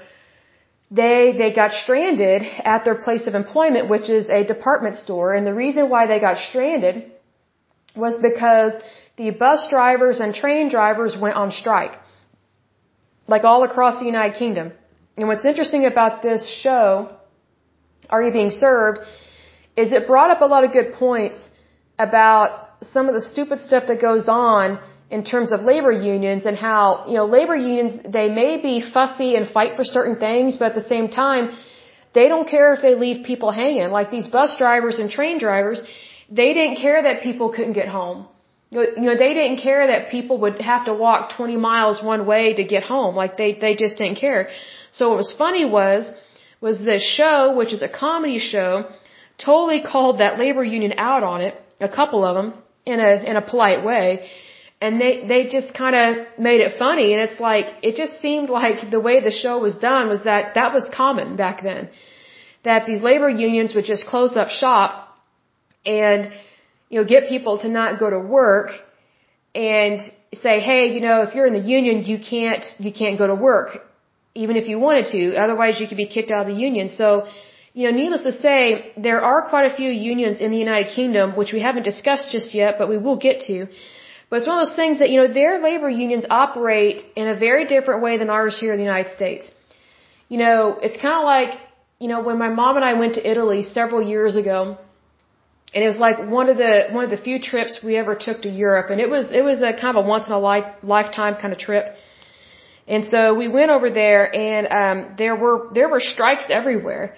[0.91, 5.35] they they got stranded at their place of employment, which is a department store.
[5.35, 7.11] And the reason why they got stranded
[7.97, 8.73] was because
[9.17, 11.95] the bus drivers and train drivers went on strike,
[13.27, 14.73] like all across the United Kingdom.
[15.17, 17.17] And what's interesting about this show,
[18.11, 19.01] Are You Being Served,
[19.77, 21.39] is it brought up a lot of good points
[21.99, 24.79] about some of the stupid stuff that goes on
[25.11, 29.35] in terms of labor unions and how, you know, labor unions, they may be fussy
[29.37, 31.57] and fight for certain things, but at the same time,
[32.13, 33.91] they don't care if they leave people hanging.
[33.91, 35.83] Like these bus drivers and train drivers,
[36.29, 38.27] they didn't care that people couldn't get home.
[38.71, 42.55] You know, they didn't care that people would have to walk 20 miles one way
[42.55, 43.15] to get home.
[43.15, 44.49] Like they, they just didn't care.
[44.91, 46.11] So what was funny was,
[46.61, 48.89] was this show, which is a comedy show,
[49.39, 53.37] totally called that labor union out on it a couple of them in a in
[53.37, 54.29] a polite way
[54.81, 58.49] and they they just kind of made it funny and it's like it just seemed
[58.49, 61.91] like the way the show was done was that that was common back then
[62.65, 64.91] that these labor unions would just close up shop
[65.85, 66.33] and
[66.91, 68.71] you know get people to not go to work
[69.55, 70.01] and
[70.35, 73.35] say hey you know if you're in the union you can't you can't go to
[73.35, 73.79] work
[74.35, 77.27] even if you wanted to otherwise you could be kicked out of the union so
[77.77, 81.37] you know, needless to say, there are quite a few unions in the United Kingdom,
[81.41, 83.67] which we haven't discussed just yet, but we will get to.
[84.31, 87.37] But it's one of those things that, you know, their labor unions operate in a
[87.37, 89.51] very different way than ours here in the United States.
[90.31, 91.53] You know, it's kind of like,
[92.01, 94.79] you know, when my mom and I went to Italy several years ago,
[95.77, 98.39] and it was like one of the one of the few trips we ever took
[98.47, 100.69] to Europe, and it was it was a kind of a once in a life,
[100.83, 101.85] lifetime kind of trip.
[102.89, 107.15] And so we went over there, and um, there were there were strikes everywhere.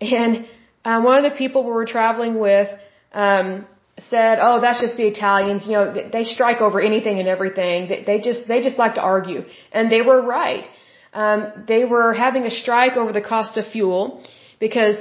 [0.00, 0.46] And
[0.84, 2.68] um, one of the people we were traveling with
[3.12, 3.66] um,
[4.10, 5.64] said, "Oh, that's just the Italians.
[5.68, 7.88] You know, they strike over anything and everything.
[7.90, 10.66] They, they just they just like to argue." And they were right.
[11.12, 14.24] Um, they were having a strike over the cost of fuel
[14.58, 14.96] because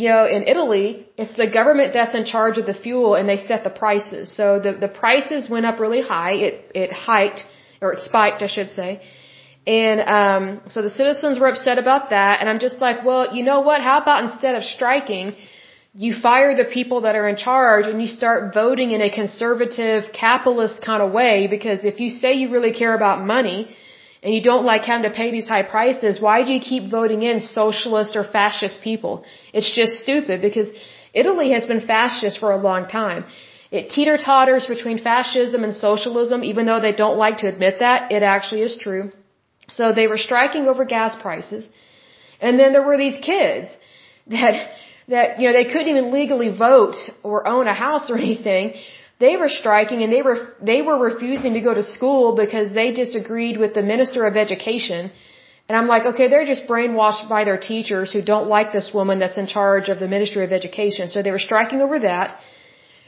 [0.00, 3.38] you know in Italy it's the government that's in charge of the fuel and they
[3.50, 4.24] set the prices.
[4.38, 6.34] So the the prices went up really high.
[6.48, 7.46] It it hiked
[7.80, 8.90] or it spiked, I should say.
[9.66, 12.40] And um, so the citizens were upset about that.
[12.40, 13.80] And I'm just like, well, you know what?
[13.82, 15.34] How about instead of striking,
[15.92, 20.12] you fire the people that are in charge and you start voting in a conservative,
[20.12, 21.48] capitalist kind of way?
[21.48, 23.76] Because if you say you really care about money
[24.26, 27.20] and you don't like having to pay these high prices, why do you keep voting
[27.22, 29.14] in socialist or fascist people?
[29.58, 30.68] It's just stupid because
[31.14, 33.24] Italy has been fascist for a long time.
[33.70, 38.10] It teeter totters between fascism and socialism, even though they don't like to admit that.
[38.10, 39.12] It actually is true.
[39.68, 41.68] So they were striking over gas prices.
[42.40, 43.68] And then there were these kids
[44.26, 44.54] that,
[45.06, 48.74] that, you know, they couldn't even legally vote or own a house or anything.
[49.18, 52.92] They were striking and they were, they were refusing to go to school because they
[52.92, 55.10] disagreed with the Minister of Education.
[55.68, 59.18] And I'm like, okay, they're just brainwashed by their teachers who don't like this woman
[59.18, 61.08] that's in charge of the Ministry of Education.
[61.08, 62.38] So they were striking over that.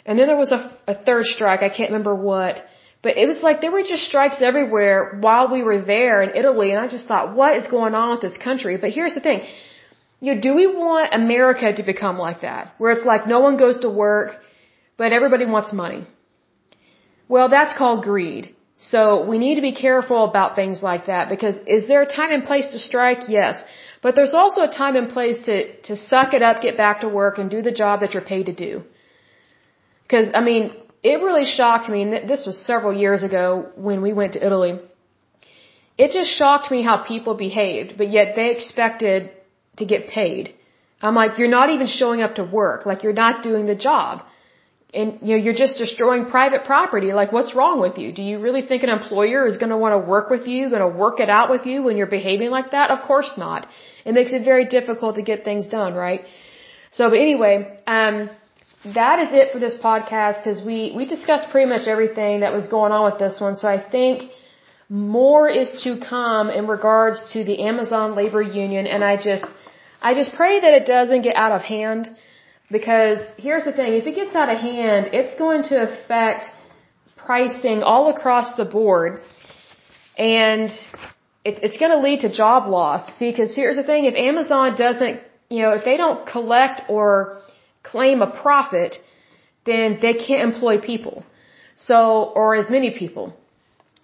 [0.06, 1.62] And then there was a, a third strike.
[1.62, 2.64] I can't remember what.
[3.02, 6.72] But it was like there were just strikes everywhere while we were there in Italy,
[6.72, 8.76] and I just thought, what is going on with this country?
[8.76, 9.42] But here's the thing.
[10.20, 12.74] You know, do we want America to become like that?
[12.78, 14.32] Where it's like no one goes to work,
[14.98, 16.06] but everybody wants money.
[17.34, 18.54] Well, that's called greed.
[18.78, 22.30] So we need to be careful about things like that because is there a time
[22.36, 23.22] and place to strike?
[23.28, 23.64] Yes.
[24.02, 25.56] But there's also a time and place to,
[25.88, 28.46] to suck it up, get back to work, and do the job that you're paid
[28.46, 28.84] to do.
[30.04, 30.72] Because, I mean,
[31.02, 34.78] it really shocked me, and this was several years ago when we went to Italy.
[36.04, 39.30] it just shocked me how people behaved, but yet they expected
[39.78, 40.54] to get paid.
[41.02, 42.86] I'm like, you're not even showing up to work.
[42.86, 44.22] Like you're not doing the job.
[44.94, 47.12] And you know, you're just destroying private property.
[47.12, 48.10] Like what's wrong with you?
[48.12, 50.80] Do you really think an employer is going to want to work with you, going
[50.80, 52.90] to work it out with you when you're behaving like that?
[52.90, 53.68] Of course not.
[54.06, 56.24] It makes it very difficult to get things done, right?
[56.90, 58.30] So, but anyway, um,
[58.94, 62.66] that is it for this podcast because we, we discussed pretty much everything that was
[62.68, 63.56] going on with this one.
[63.56, 64.30] So I think
[64.88, 69.46] more is to come in regards to the Amazon labor union and I just,
[70.00, 72.16] I just pray that it doesn't get out of hand
[72.70, 76.50] because here's the thing, if it gets out of hand, it's going to affect
[77.16, 79.20] pricing all across the board
[80.16, 80.70] and
[81.44, 83.02] it, it's going to lead to job loss.
[83.18, 87.40] See, because here's the thing, if Amazon doesn't, you know, if they don't collect or
[87.82, 88.96] claim a profit,
[89.64, 91.24] then they can't employ people.
[91.76, 93.34] So, or as many people.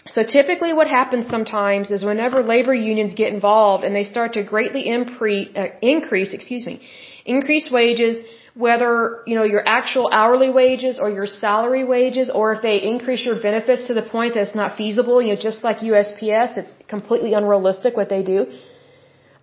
[0.07, 4.43] So typically what happens sometimes is whenever labor unions get involved and they start to
[4.43, 6.83] greatly impre- uh, increase, excuse me,
[7.25, 8.23] increase wages,
[8.55, 13.25] whether, you know, your actual hourly wages or your salary wages, or if they increase
[13.27, 16.75] your benefits to the point that it's not feasible, you know, just like USPS, it's
[16.89, 18.47] completely unrealistic what they do.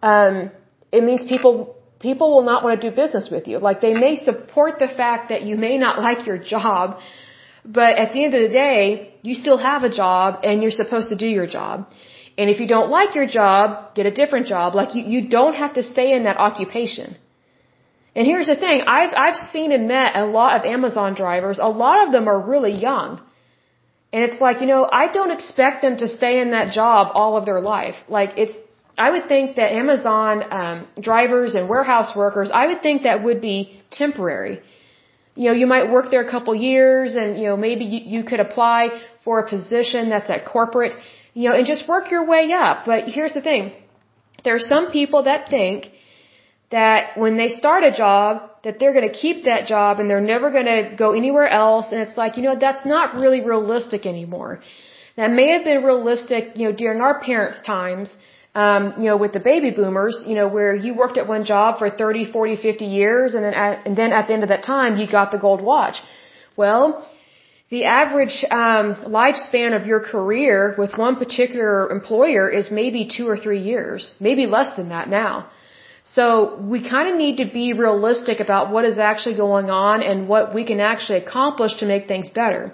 [0.01, 0.51] Um,
[0.91, 3.59] it means people people will not want to do business with you.
[3.59, 6.99] Like they may support the fact that you may not like your job,
[7.64, 11.09] but at the end of the day, you still have a job and you're supposed
[11.09, 11.88] to do your job.
[12.38, 14.74] And if you don't like your job, get a different job.
[14.74, 17.18] Like you, you don't have to stay in that occupation.
[18.16, 21.59] And here's the thing, I've, I've seen and met a lot of Amazon drivers.
[21.59, 23.22] A lot of them are really young.
[24.14, 27.38] And it's like, you know, I don't expect them to stay in that job all
[27.38, 27.95] of their life.
[28.09, 28.55] Like it's,
[28.97, 33.39] I would think that Amazon um, drivers and warehouse workers, I would think that would
[33.39, 34.59] be temporary.
[35.36, 38.24] You know, you might work there a couple years, and you know maybe you, you
[38.26, 38.89] could apply
[39.24, 40.93] for a position that's at corporate,
[41.34, 42.84] you know, and just work your way up.
[42.86, 43.72] But here's the thing:
[44.43, 45.89] there are some people that think
[46.72, 50.28] that when they start a job, that they're going to keep that job and they're
[50.36, 51.88] never going to go anywhere else.
[51.92, 54.62] And it's like, you know, that's not really realistic anymore.
[55.18, 58.16] That may have been realistic, you know, during our parents' times
[58.54, 61.80] um, you know, with the baby boomers, you know, where you worked at one job
[61.80, 64.64] for 30, 40, 50 years and then at, and then at the end of that
[64.64, 65.96] time you got the gold watch.
[66.58, 67.10] Well,
[67.70, 73.38] the average um, lifespan of your career with one particular employer is maybe two or
[73.38, 75.50] three years, maybe less than that now.
[76.04, 80.28] So we kind of need to be realistic about what is actually going on and
[80.28, 82.74] what we can actually accomplish to make things better.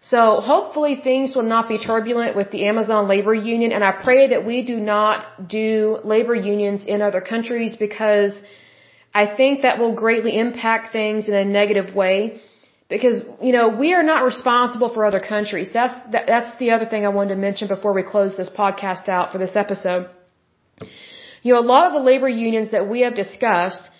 [0.00, 4.28] So hopefully things will not be turbulent with the Amazon labor union and I pray
[4.28, 8.34] that we do not do labor unions in other countries because
[9.14, 12.40] I think that will greatly impact things in a negative way.
[12.90, 15.72] Because you know we are not responsible for other countries.
[15.72, 19.08] That's that, that's the other thing I wanted to mention before we close this podcast
[19.08, 20.10] out for this episode
[21.44, 23.90] you know a lot of the labor unions that we have discussed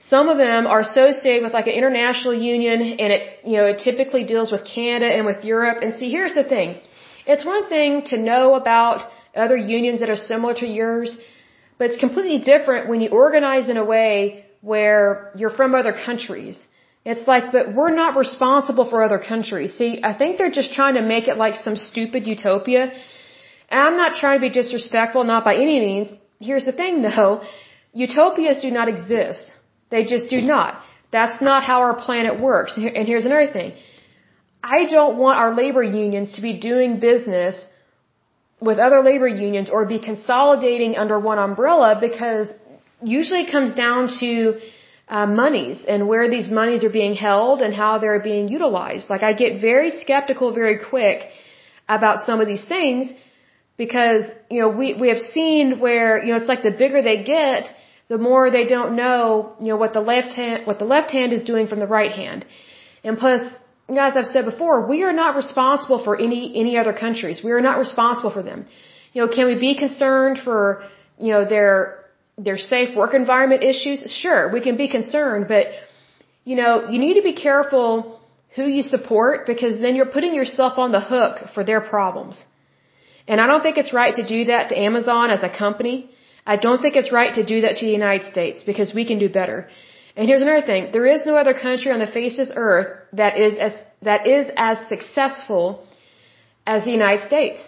[0.00, 3.80] some of them are associated with like an international union and it, you know, it
[3.80, 5.78] typically deals with Canada and with Europe.
[5.82, 6.80] And see, here's the thing.
[7.26, 9.06] It's one thing to know about
[9.36, 11.18] other unions that are similar to yours,
[11.76, 16.66] but it's completely different when you organize in a way where you're from other countries.
[17.04, 19.76] It's like, but we're not responsible for other countries.
[19.76, 22.90] See, I think they're just trying to make it like some stupid utopia.
[23.68, 26.08] And I'm not trying to be disrespectful, not by any means.
[26.40, 27.42] Here's the thing though.
[27.92, 29.52] Utopias do not exist.
[29.90, 30.82] They just do not.
[31.12, 32.76] That's not how our planet works.
[32.76, 33.72] And here's another thing.
[34.62, 37.66] I don't want our labor unions to be doing business
[38.60, 42.48] with other labor unions or be consolidating under one umbrella because
[43.02, 44.60] usually it comes down to
[45.08, 49.10] uh, monies and where these monies are being held and how they're being utilized.
[49.10, 51.22] Like I get very skeptical very quick
[51.88, 53.10] about some of these things
[53.84, 57.20] because, you know, we, we have seen where, you know, it's like the bigger they
[57.36, 57.62] get,
[58.12, 59.22] the more they don't know,
[59.64, 62.12] you know, what the left hand, what the left hand is doing from the right
[62.22, 62.40] hand.
[63.06, 63.42] And plus,
[64.08, 67.36] as I've said before, we are not responsible for any, any other countries.
[67.48, 68.66] We are not responsible for them.
[69.14, 70.60] You know, can we be concerned for,
[71.24, 71.72] you know, their,
[72.36, 73.98] their safe work environment issues?
[74.22, 75.64] Sure, we can be concerned, but,
[76.44, 78.20] you know, you need to be careful
[78.56, 82.44] who you support because then you're putting yourself on the hook for their problems.
[83.30, 85.96] And I don't think it's right to do that to Amazon as a company.
[86.52, 89.18] I don't think it's right to do that to the United States because we can
[89.24, 89.58] do better.
[90.16, 90.90] And here's another thing.
[90.96, 92.88] There is no other country on the face of this earth
[93.20, 93.74] that is as,
[94.10, 95.64] that is as successful
[96.66, 97.60] as the United States.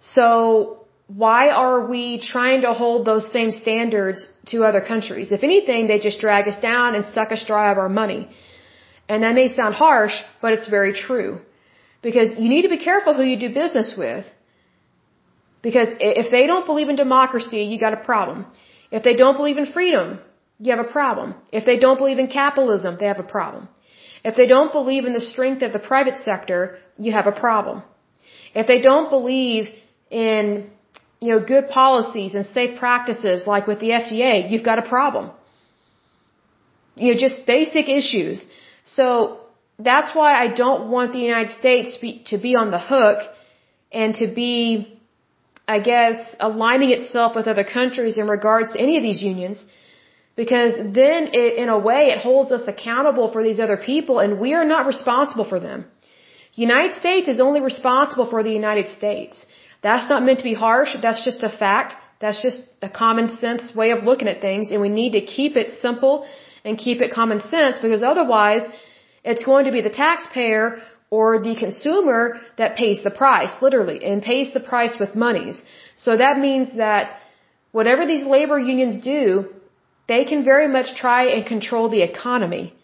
[0.00, 0.86] So
[1.24, 5.32] why are we trying to hold those same standards to other countries?
[5.32, 8.22] If anything, they just drag us down and suck us dry of our money.
[9.08, 11.40] And that may sound harsh, but it's very true.
[12.02, 14.24] Because you need to be careful who you do business with.
[15.62, 18.46] Because if they don't believe in democracy, you got a problem.
[18.90, 20.18] If they don't believe in freedom,
[20.58, 21.34] you have a problem.
[21.52, 23.68] If they don't believe in capitalism, they have a problem.
[24.24, 27.82] If they don't believe in the strength of the private sector, you have a problem.
[28.54, 29.68] If they don't believe
[30.10, 30.70] in,
[31.20, 35.30] you know, good policies and safe practices like with the FDA, you've got a problem.
[36.96, 38.44] You know, just basic issues.
[38.84, 39.40] So
[39.84, 43.18] that's why I don't want the United States to be, to be on the hook
[43.92, 44.98] and to be,
[45.66, 49.64] I guess, aligning itself with other countries in regards to any of these unions
[50.36, 54.38] because then, it, in a way, it holds us accountable for these other people, and
[54.44, 55.84] we are not responsible for them.
[56.54, 59.44] United States is only responsible for the United States.
[59.82, 60.96] That's not meant to be harsh.
[61.02, 61.94] That's just a fact.
[62.20, 65.56] That's just a common sense way of looking at things, and we need to keep
[65.56, 66.26] it simple
[66.64, 68.62] and keep it common sense because otherwise,
[69.24, 74.22] it's going to be the taxpayer or the consumer that pays the price, literally, and
[74.22, 75.60] pays the price with monies.
[75.96, 77.18] So that means that
[77.72, 79.48] whatever these labor unions do,
[80.08, 82.74] they can very much try and control the economy.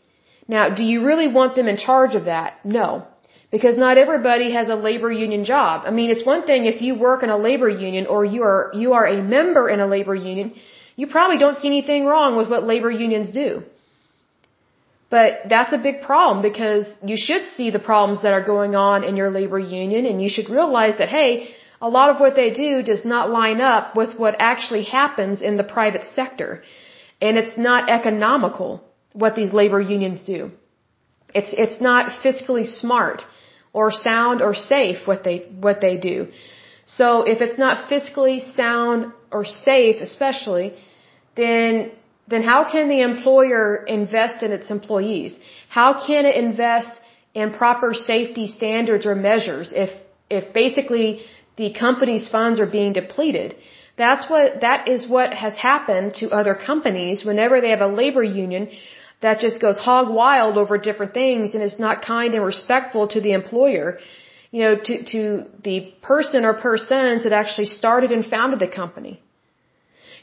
[0.49, 2.65] Now, do you really want them in charge of that?
[2.65, 3.07] No.
[3.51, 5.83] Because not everybody has a labor union job.
[5.87, 8.71] I mean, it's one thing if you work in a labor union or you are,
[8.75, 10.55] you are a member in a labor union,
[10.97, 13.63] you probably don't see anything wrong with what labor unions do.
[15.17, 18.99] But that's a big problem because you should see the problems that are going on
[19.09, 21.29] in your labor union and you should realize that, hey,
[21.89, 25.55] a lot of what they do does not line up with what actually happens in
[25.61, 26.51] the private sector.
[27.27, 28.71] And it's not economical
[29.23, 30.41] what these labor unions do.
[31.39, 33.23] It's, it's not fiscally smart
[33.73, 36.17] or sound or safe what they, what they do.
[36.99, 40.69] So if it's not fiscally sound or safe especially,
[41.37, 41.93] then,
[42.29, 45.39] then how can the employer invest in its employees?
[45.69, 46.93] How can it invest
[47.35, 49.91] in proper safety standards or measures if,
[50.29, 51.21] if basically
[51.57, 53.55] the company's funds are being depleted?
[53.97, 58.23] That's what, that is what has happened to other companies whenever they have a labor
[58.23, 58.69] union
[59.23, 63.21] that just goes hog wild over different things and is not kind and respectful to
[63.21, 63.99] the employer,
[64.51, 69.23] you know, to, to the person or persons that actually started and founded the company.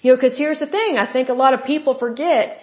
[0.03, 2.57] You know, cause here's the thing, I think a lot of people forget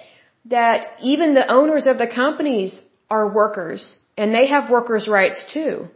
[0.56, 5.88] that even the owners of the companies are workers and they have workers' rights too.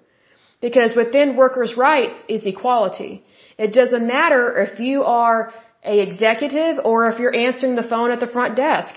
[0.63, 3.23] Because within workers' rights is equality.
[3.59, 5.53] It doesn't matter if you are
[5.85, 8.95] a executive or if you're answering the phone at the front desk.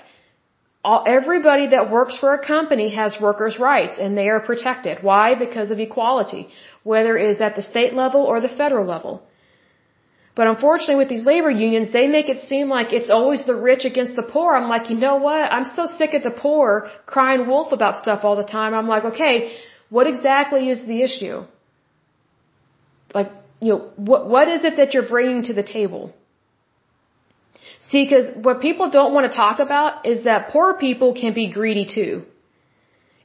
[0.86, 5.04] All, everybody that works for a company has workers' rights and they are protected.
[5.04, 5.36] Why?
[5.36, 6.48] Because of equality,
[6.84, 9.27] whether it is at the state level or the federal level.
[10.38, 13.86] But unfortunately with these labor unions, they make it seem like it's always the rich
[13.92, 14.50] against the poor.
[14.58, 15.52] I'm like, you know what?
[15.56, 16.68] I'm so sick of the poor
[17.14, 18.76] crying wolf about stuff all the time.
[18.76, 19.36] I'm like, okay,
[19.90, 21.38] what exactly is the issue?
[23.16, 23.32] Like,
[23.62, 23.82] you know,
[24.12, 26.14] what, what is it that you're bringing to the table?
[27.90, 31.52] See, because what people don't want to talk about is that poor people can be
[31.52, 32.26] greedy too.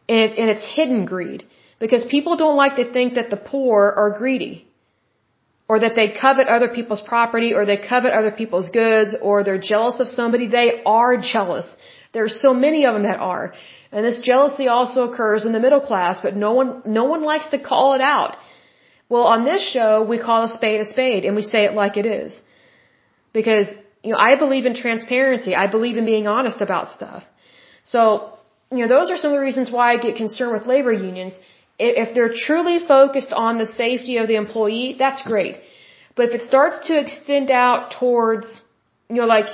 [0.08, 1.44] And, and it's hidden greed.
[1.78, 4.66] Because people don't like to think that the poor are greedy.
[5.72, 9.66] Or that they covet other people's property, or they covet other people's goods, or they're
[9.72, 10.46] jealous of somebody.
[10.60, 10.70] They
[11.00, 11.68] are jealous.
[12.14, 13.44] There are so many of them that are.
[13.92, 16.70] And this jealousy also occurs in the middle class, but no one,
[17.00, 18.36] no one likes to call it out.
[19.12, 21.96] Well, on this show, we call a spade a spade and we say it like
[22.02, 22.30] it is.
[23.38, 23.68] Because,
[24.02, 25.52] you know, I believe in transparency.
[25.64, 27.22] I believe in being honest about stuff.
[27.94, 27.98] So,
[28.70, 31.34] you know, those are some of the reasons why I get concerned with labor unions.
[31.78, 35.58] If they're truly focused on the safety of the employee, that's great.
[36.14, 38.46] But if it starts to extend out towards,
[39.08, 39.46] you know, like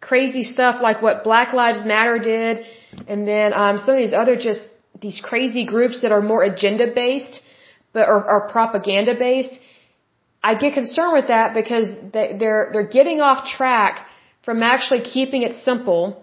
[0.00, 2.66] crazy stuff like what Black Lives Matter did,
[3.08, 4.68] and then um, some of these other just
[5.00, 7.40] these crazy groups that are more agenda based,
[7.92, 9.54] but or, or propaganda based.
[10.42, 14.06] I get concerned with that because they, they're they're getting off track
[14.44, 16.22] from actually keeping it simple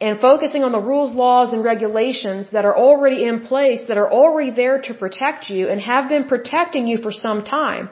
[0.00, 4.10] and focusing on the rules, laws, and regulations that are already in place, that are
[4.10, 7.90] already there to protect you and have been protecting you for some time.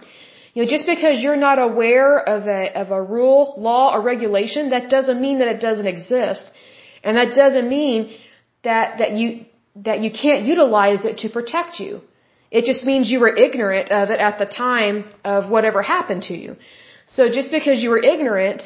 [0.55, 4.71] You know, just because you're not aware of a, of a rule, law, or regulation,
[4.71, 6.45] that doesn't mean that it doesn't exist.
[7.03, 8.17] And that doesn't mean
[8.63, 9.45] that, that you,
[9.85, 12.01] that you can't utilize it to protect you.
[12.51, 16.35] It just means you were ignorant of it at the time of whatever happened to
[16.35, 16.57] you.
[17.07, 18.63] So just because you were ignorant,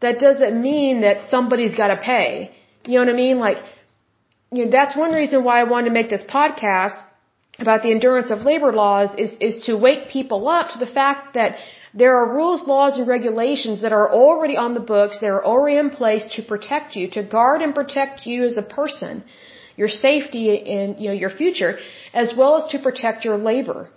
[0.00, 2.52] that doesn't mean that somebody's got to pay.
[2.86, 3.38] You know what I mean?
[3.38, 3.58] Like,
[4.52, 6.96] you know, that's one reason why I wanted to make this podcast
[7.58, 11.34] about the endurance of labor laws is, is to wake people up to the fact
[11.34, 11.56] that
[11.94, 15.76] there are rules, laws, and regulations that are already on the books, that are already
[15.78, 19.24] in place to protect you, to guard and protect you as a person
[19.76, 20.44] your safety
[20.76, 21.78] and you know your future
[22.12, 23.88] as well as to protect your labor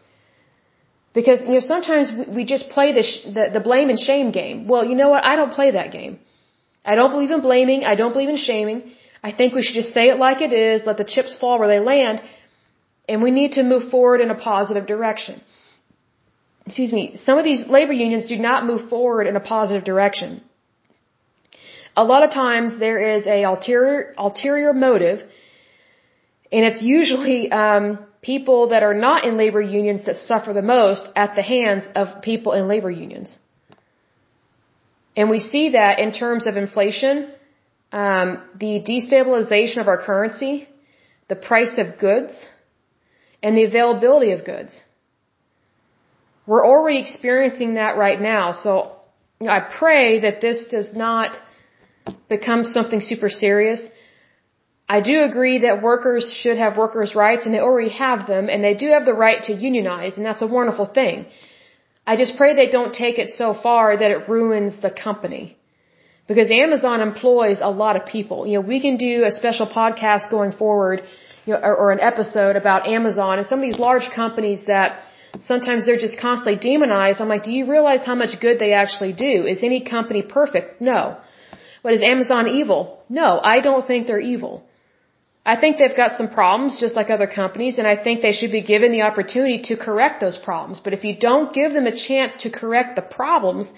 [1.13, 3.03] Because, you know, sometimes we, just play the,
[3.37, 4.67] the, the blame and shame game.
[4.67, 5.23] Well, you know what?
[5.25, 6.19] I don't play that game.
[6.91, 7.83] I don't believe in blaming.
[7.91, 8.79] I don't believe in shaming.
[9.29, 11.71] I think we should just say it like it is, let the chips fall where
[11.73, 12.21] they land,
[13.09, 15.41] and we need to move forward in a positive direction.
[16.67, 20.41] Excuse me, some of these labor unions do not move forward in a positive direction.
[22.03, 25.19] A lot of times there is a ulterior, ulterior motive,
[26.51, 31.09] and it's usually um, people that are not in labor unions that suffer the most
[31.15, 33.37] at the hands of people in labor unions.
[35.17, 37.31] And we see that in terms of inflation,
[37.91, 38.27] um,
[38.65, 40.69] the destabilization of our currency,
[41.27, 42.33] the price of goods,
[43.41, 44.79] and the availability of goods.
[46.45, 48.53] We're already experiencing that right now.
[48.53, 48.71] So
[49.41, 51.35] I pray that this does not
[52.29, 53.81] become something super serious.
[54.87, 58.63] I do agree that workers should have workers' rights and they already have them and
[58.63, 61.25] they do have the right to unionize and that's a wonderful thing.
[62.11, 65.57] I just pray they don't take it so far that it ruins the company.
[66.29, 68.39] Because Amazon employs a lot of people.
[68.47, 71.03] You know, we can do a special podcast going forward,
[71.45, 75.03] you know, or, or an episode about Amazon and some of these large companies that
[75.51, 77.21] sometimes they're just constantly demonized.
[77.21, 79.33] I'm like, do you realize how much good they actually do?
[79.53, 80.81] Is any company perfect?
[80.81, 81.17] No.
[81.83, 82.81] But is Amazon evil?
[83.07, 84.66] No, I don't think they're evil.
[85.53, 88.51] I think they've got some problems just like other companies and I think they should
[88.59, 90.81] be given the opportunity to correct those problems.
[90.85, 93.71] But if you don't give them a chance to correct the problems,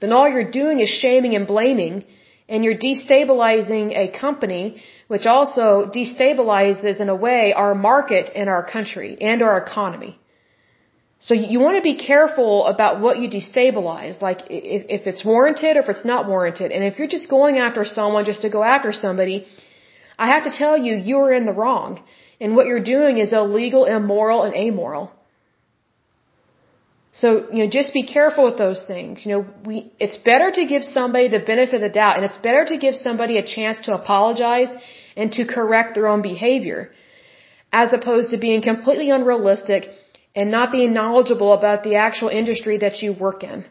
[0.00, 2.04] then all you're doing is shaming and blaming
[2.48, 5.66] and you're destabilizing a company which also
[5.98, 10.18] destabilizes in a way our market and our country and our economy.
[11.20, 15.76] So you want to be careful about what you destabilize, like if, if it's warranted
[15.76, 16.72] or if it's not warranted.
[16.72, 19.46] And if you're just going after someone just to go after somebody,
[20.18, 22.02] I have to tell you, you're in the wrong.
[22.40, 25.12] And what you're doing is illegal, immoral, and amoral.
[27.12, 29.24] So, you know, just be careful with those things.
[29.24, 32.40] You know, we, it's better to give somebody the benefit of the doubt and it's
[32.48, 34.70] better to give somebody a chance to apologize
[35.16, 36.90] and to correct their own behavior
[37.72, 39.88] as opposed to being completely unrealistic
[40.34, 43.64] and not being knowledgeable about the actual industry that you work in.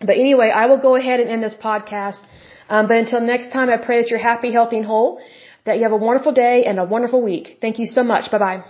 [0.00, 2.18] But anyway, I will go ahead and end this podcast.
[2.70, 5.20] Um, but until next time, I pray that you're happy, healthy, and whole,
[5.64, 7.58] that you have a wonderful day and a wonderful week.
[7.60, 8.30] Thank you so much.
[8.30, 8.64] Bye bye.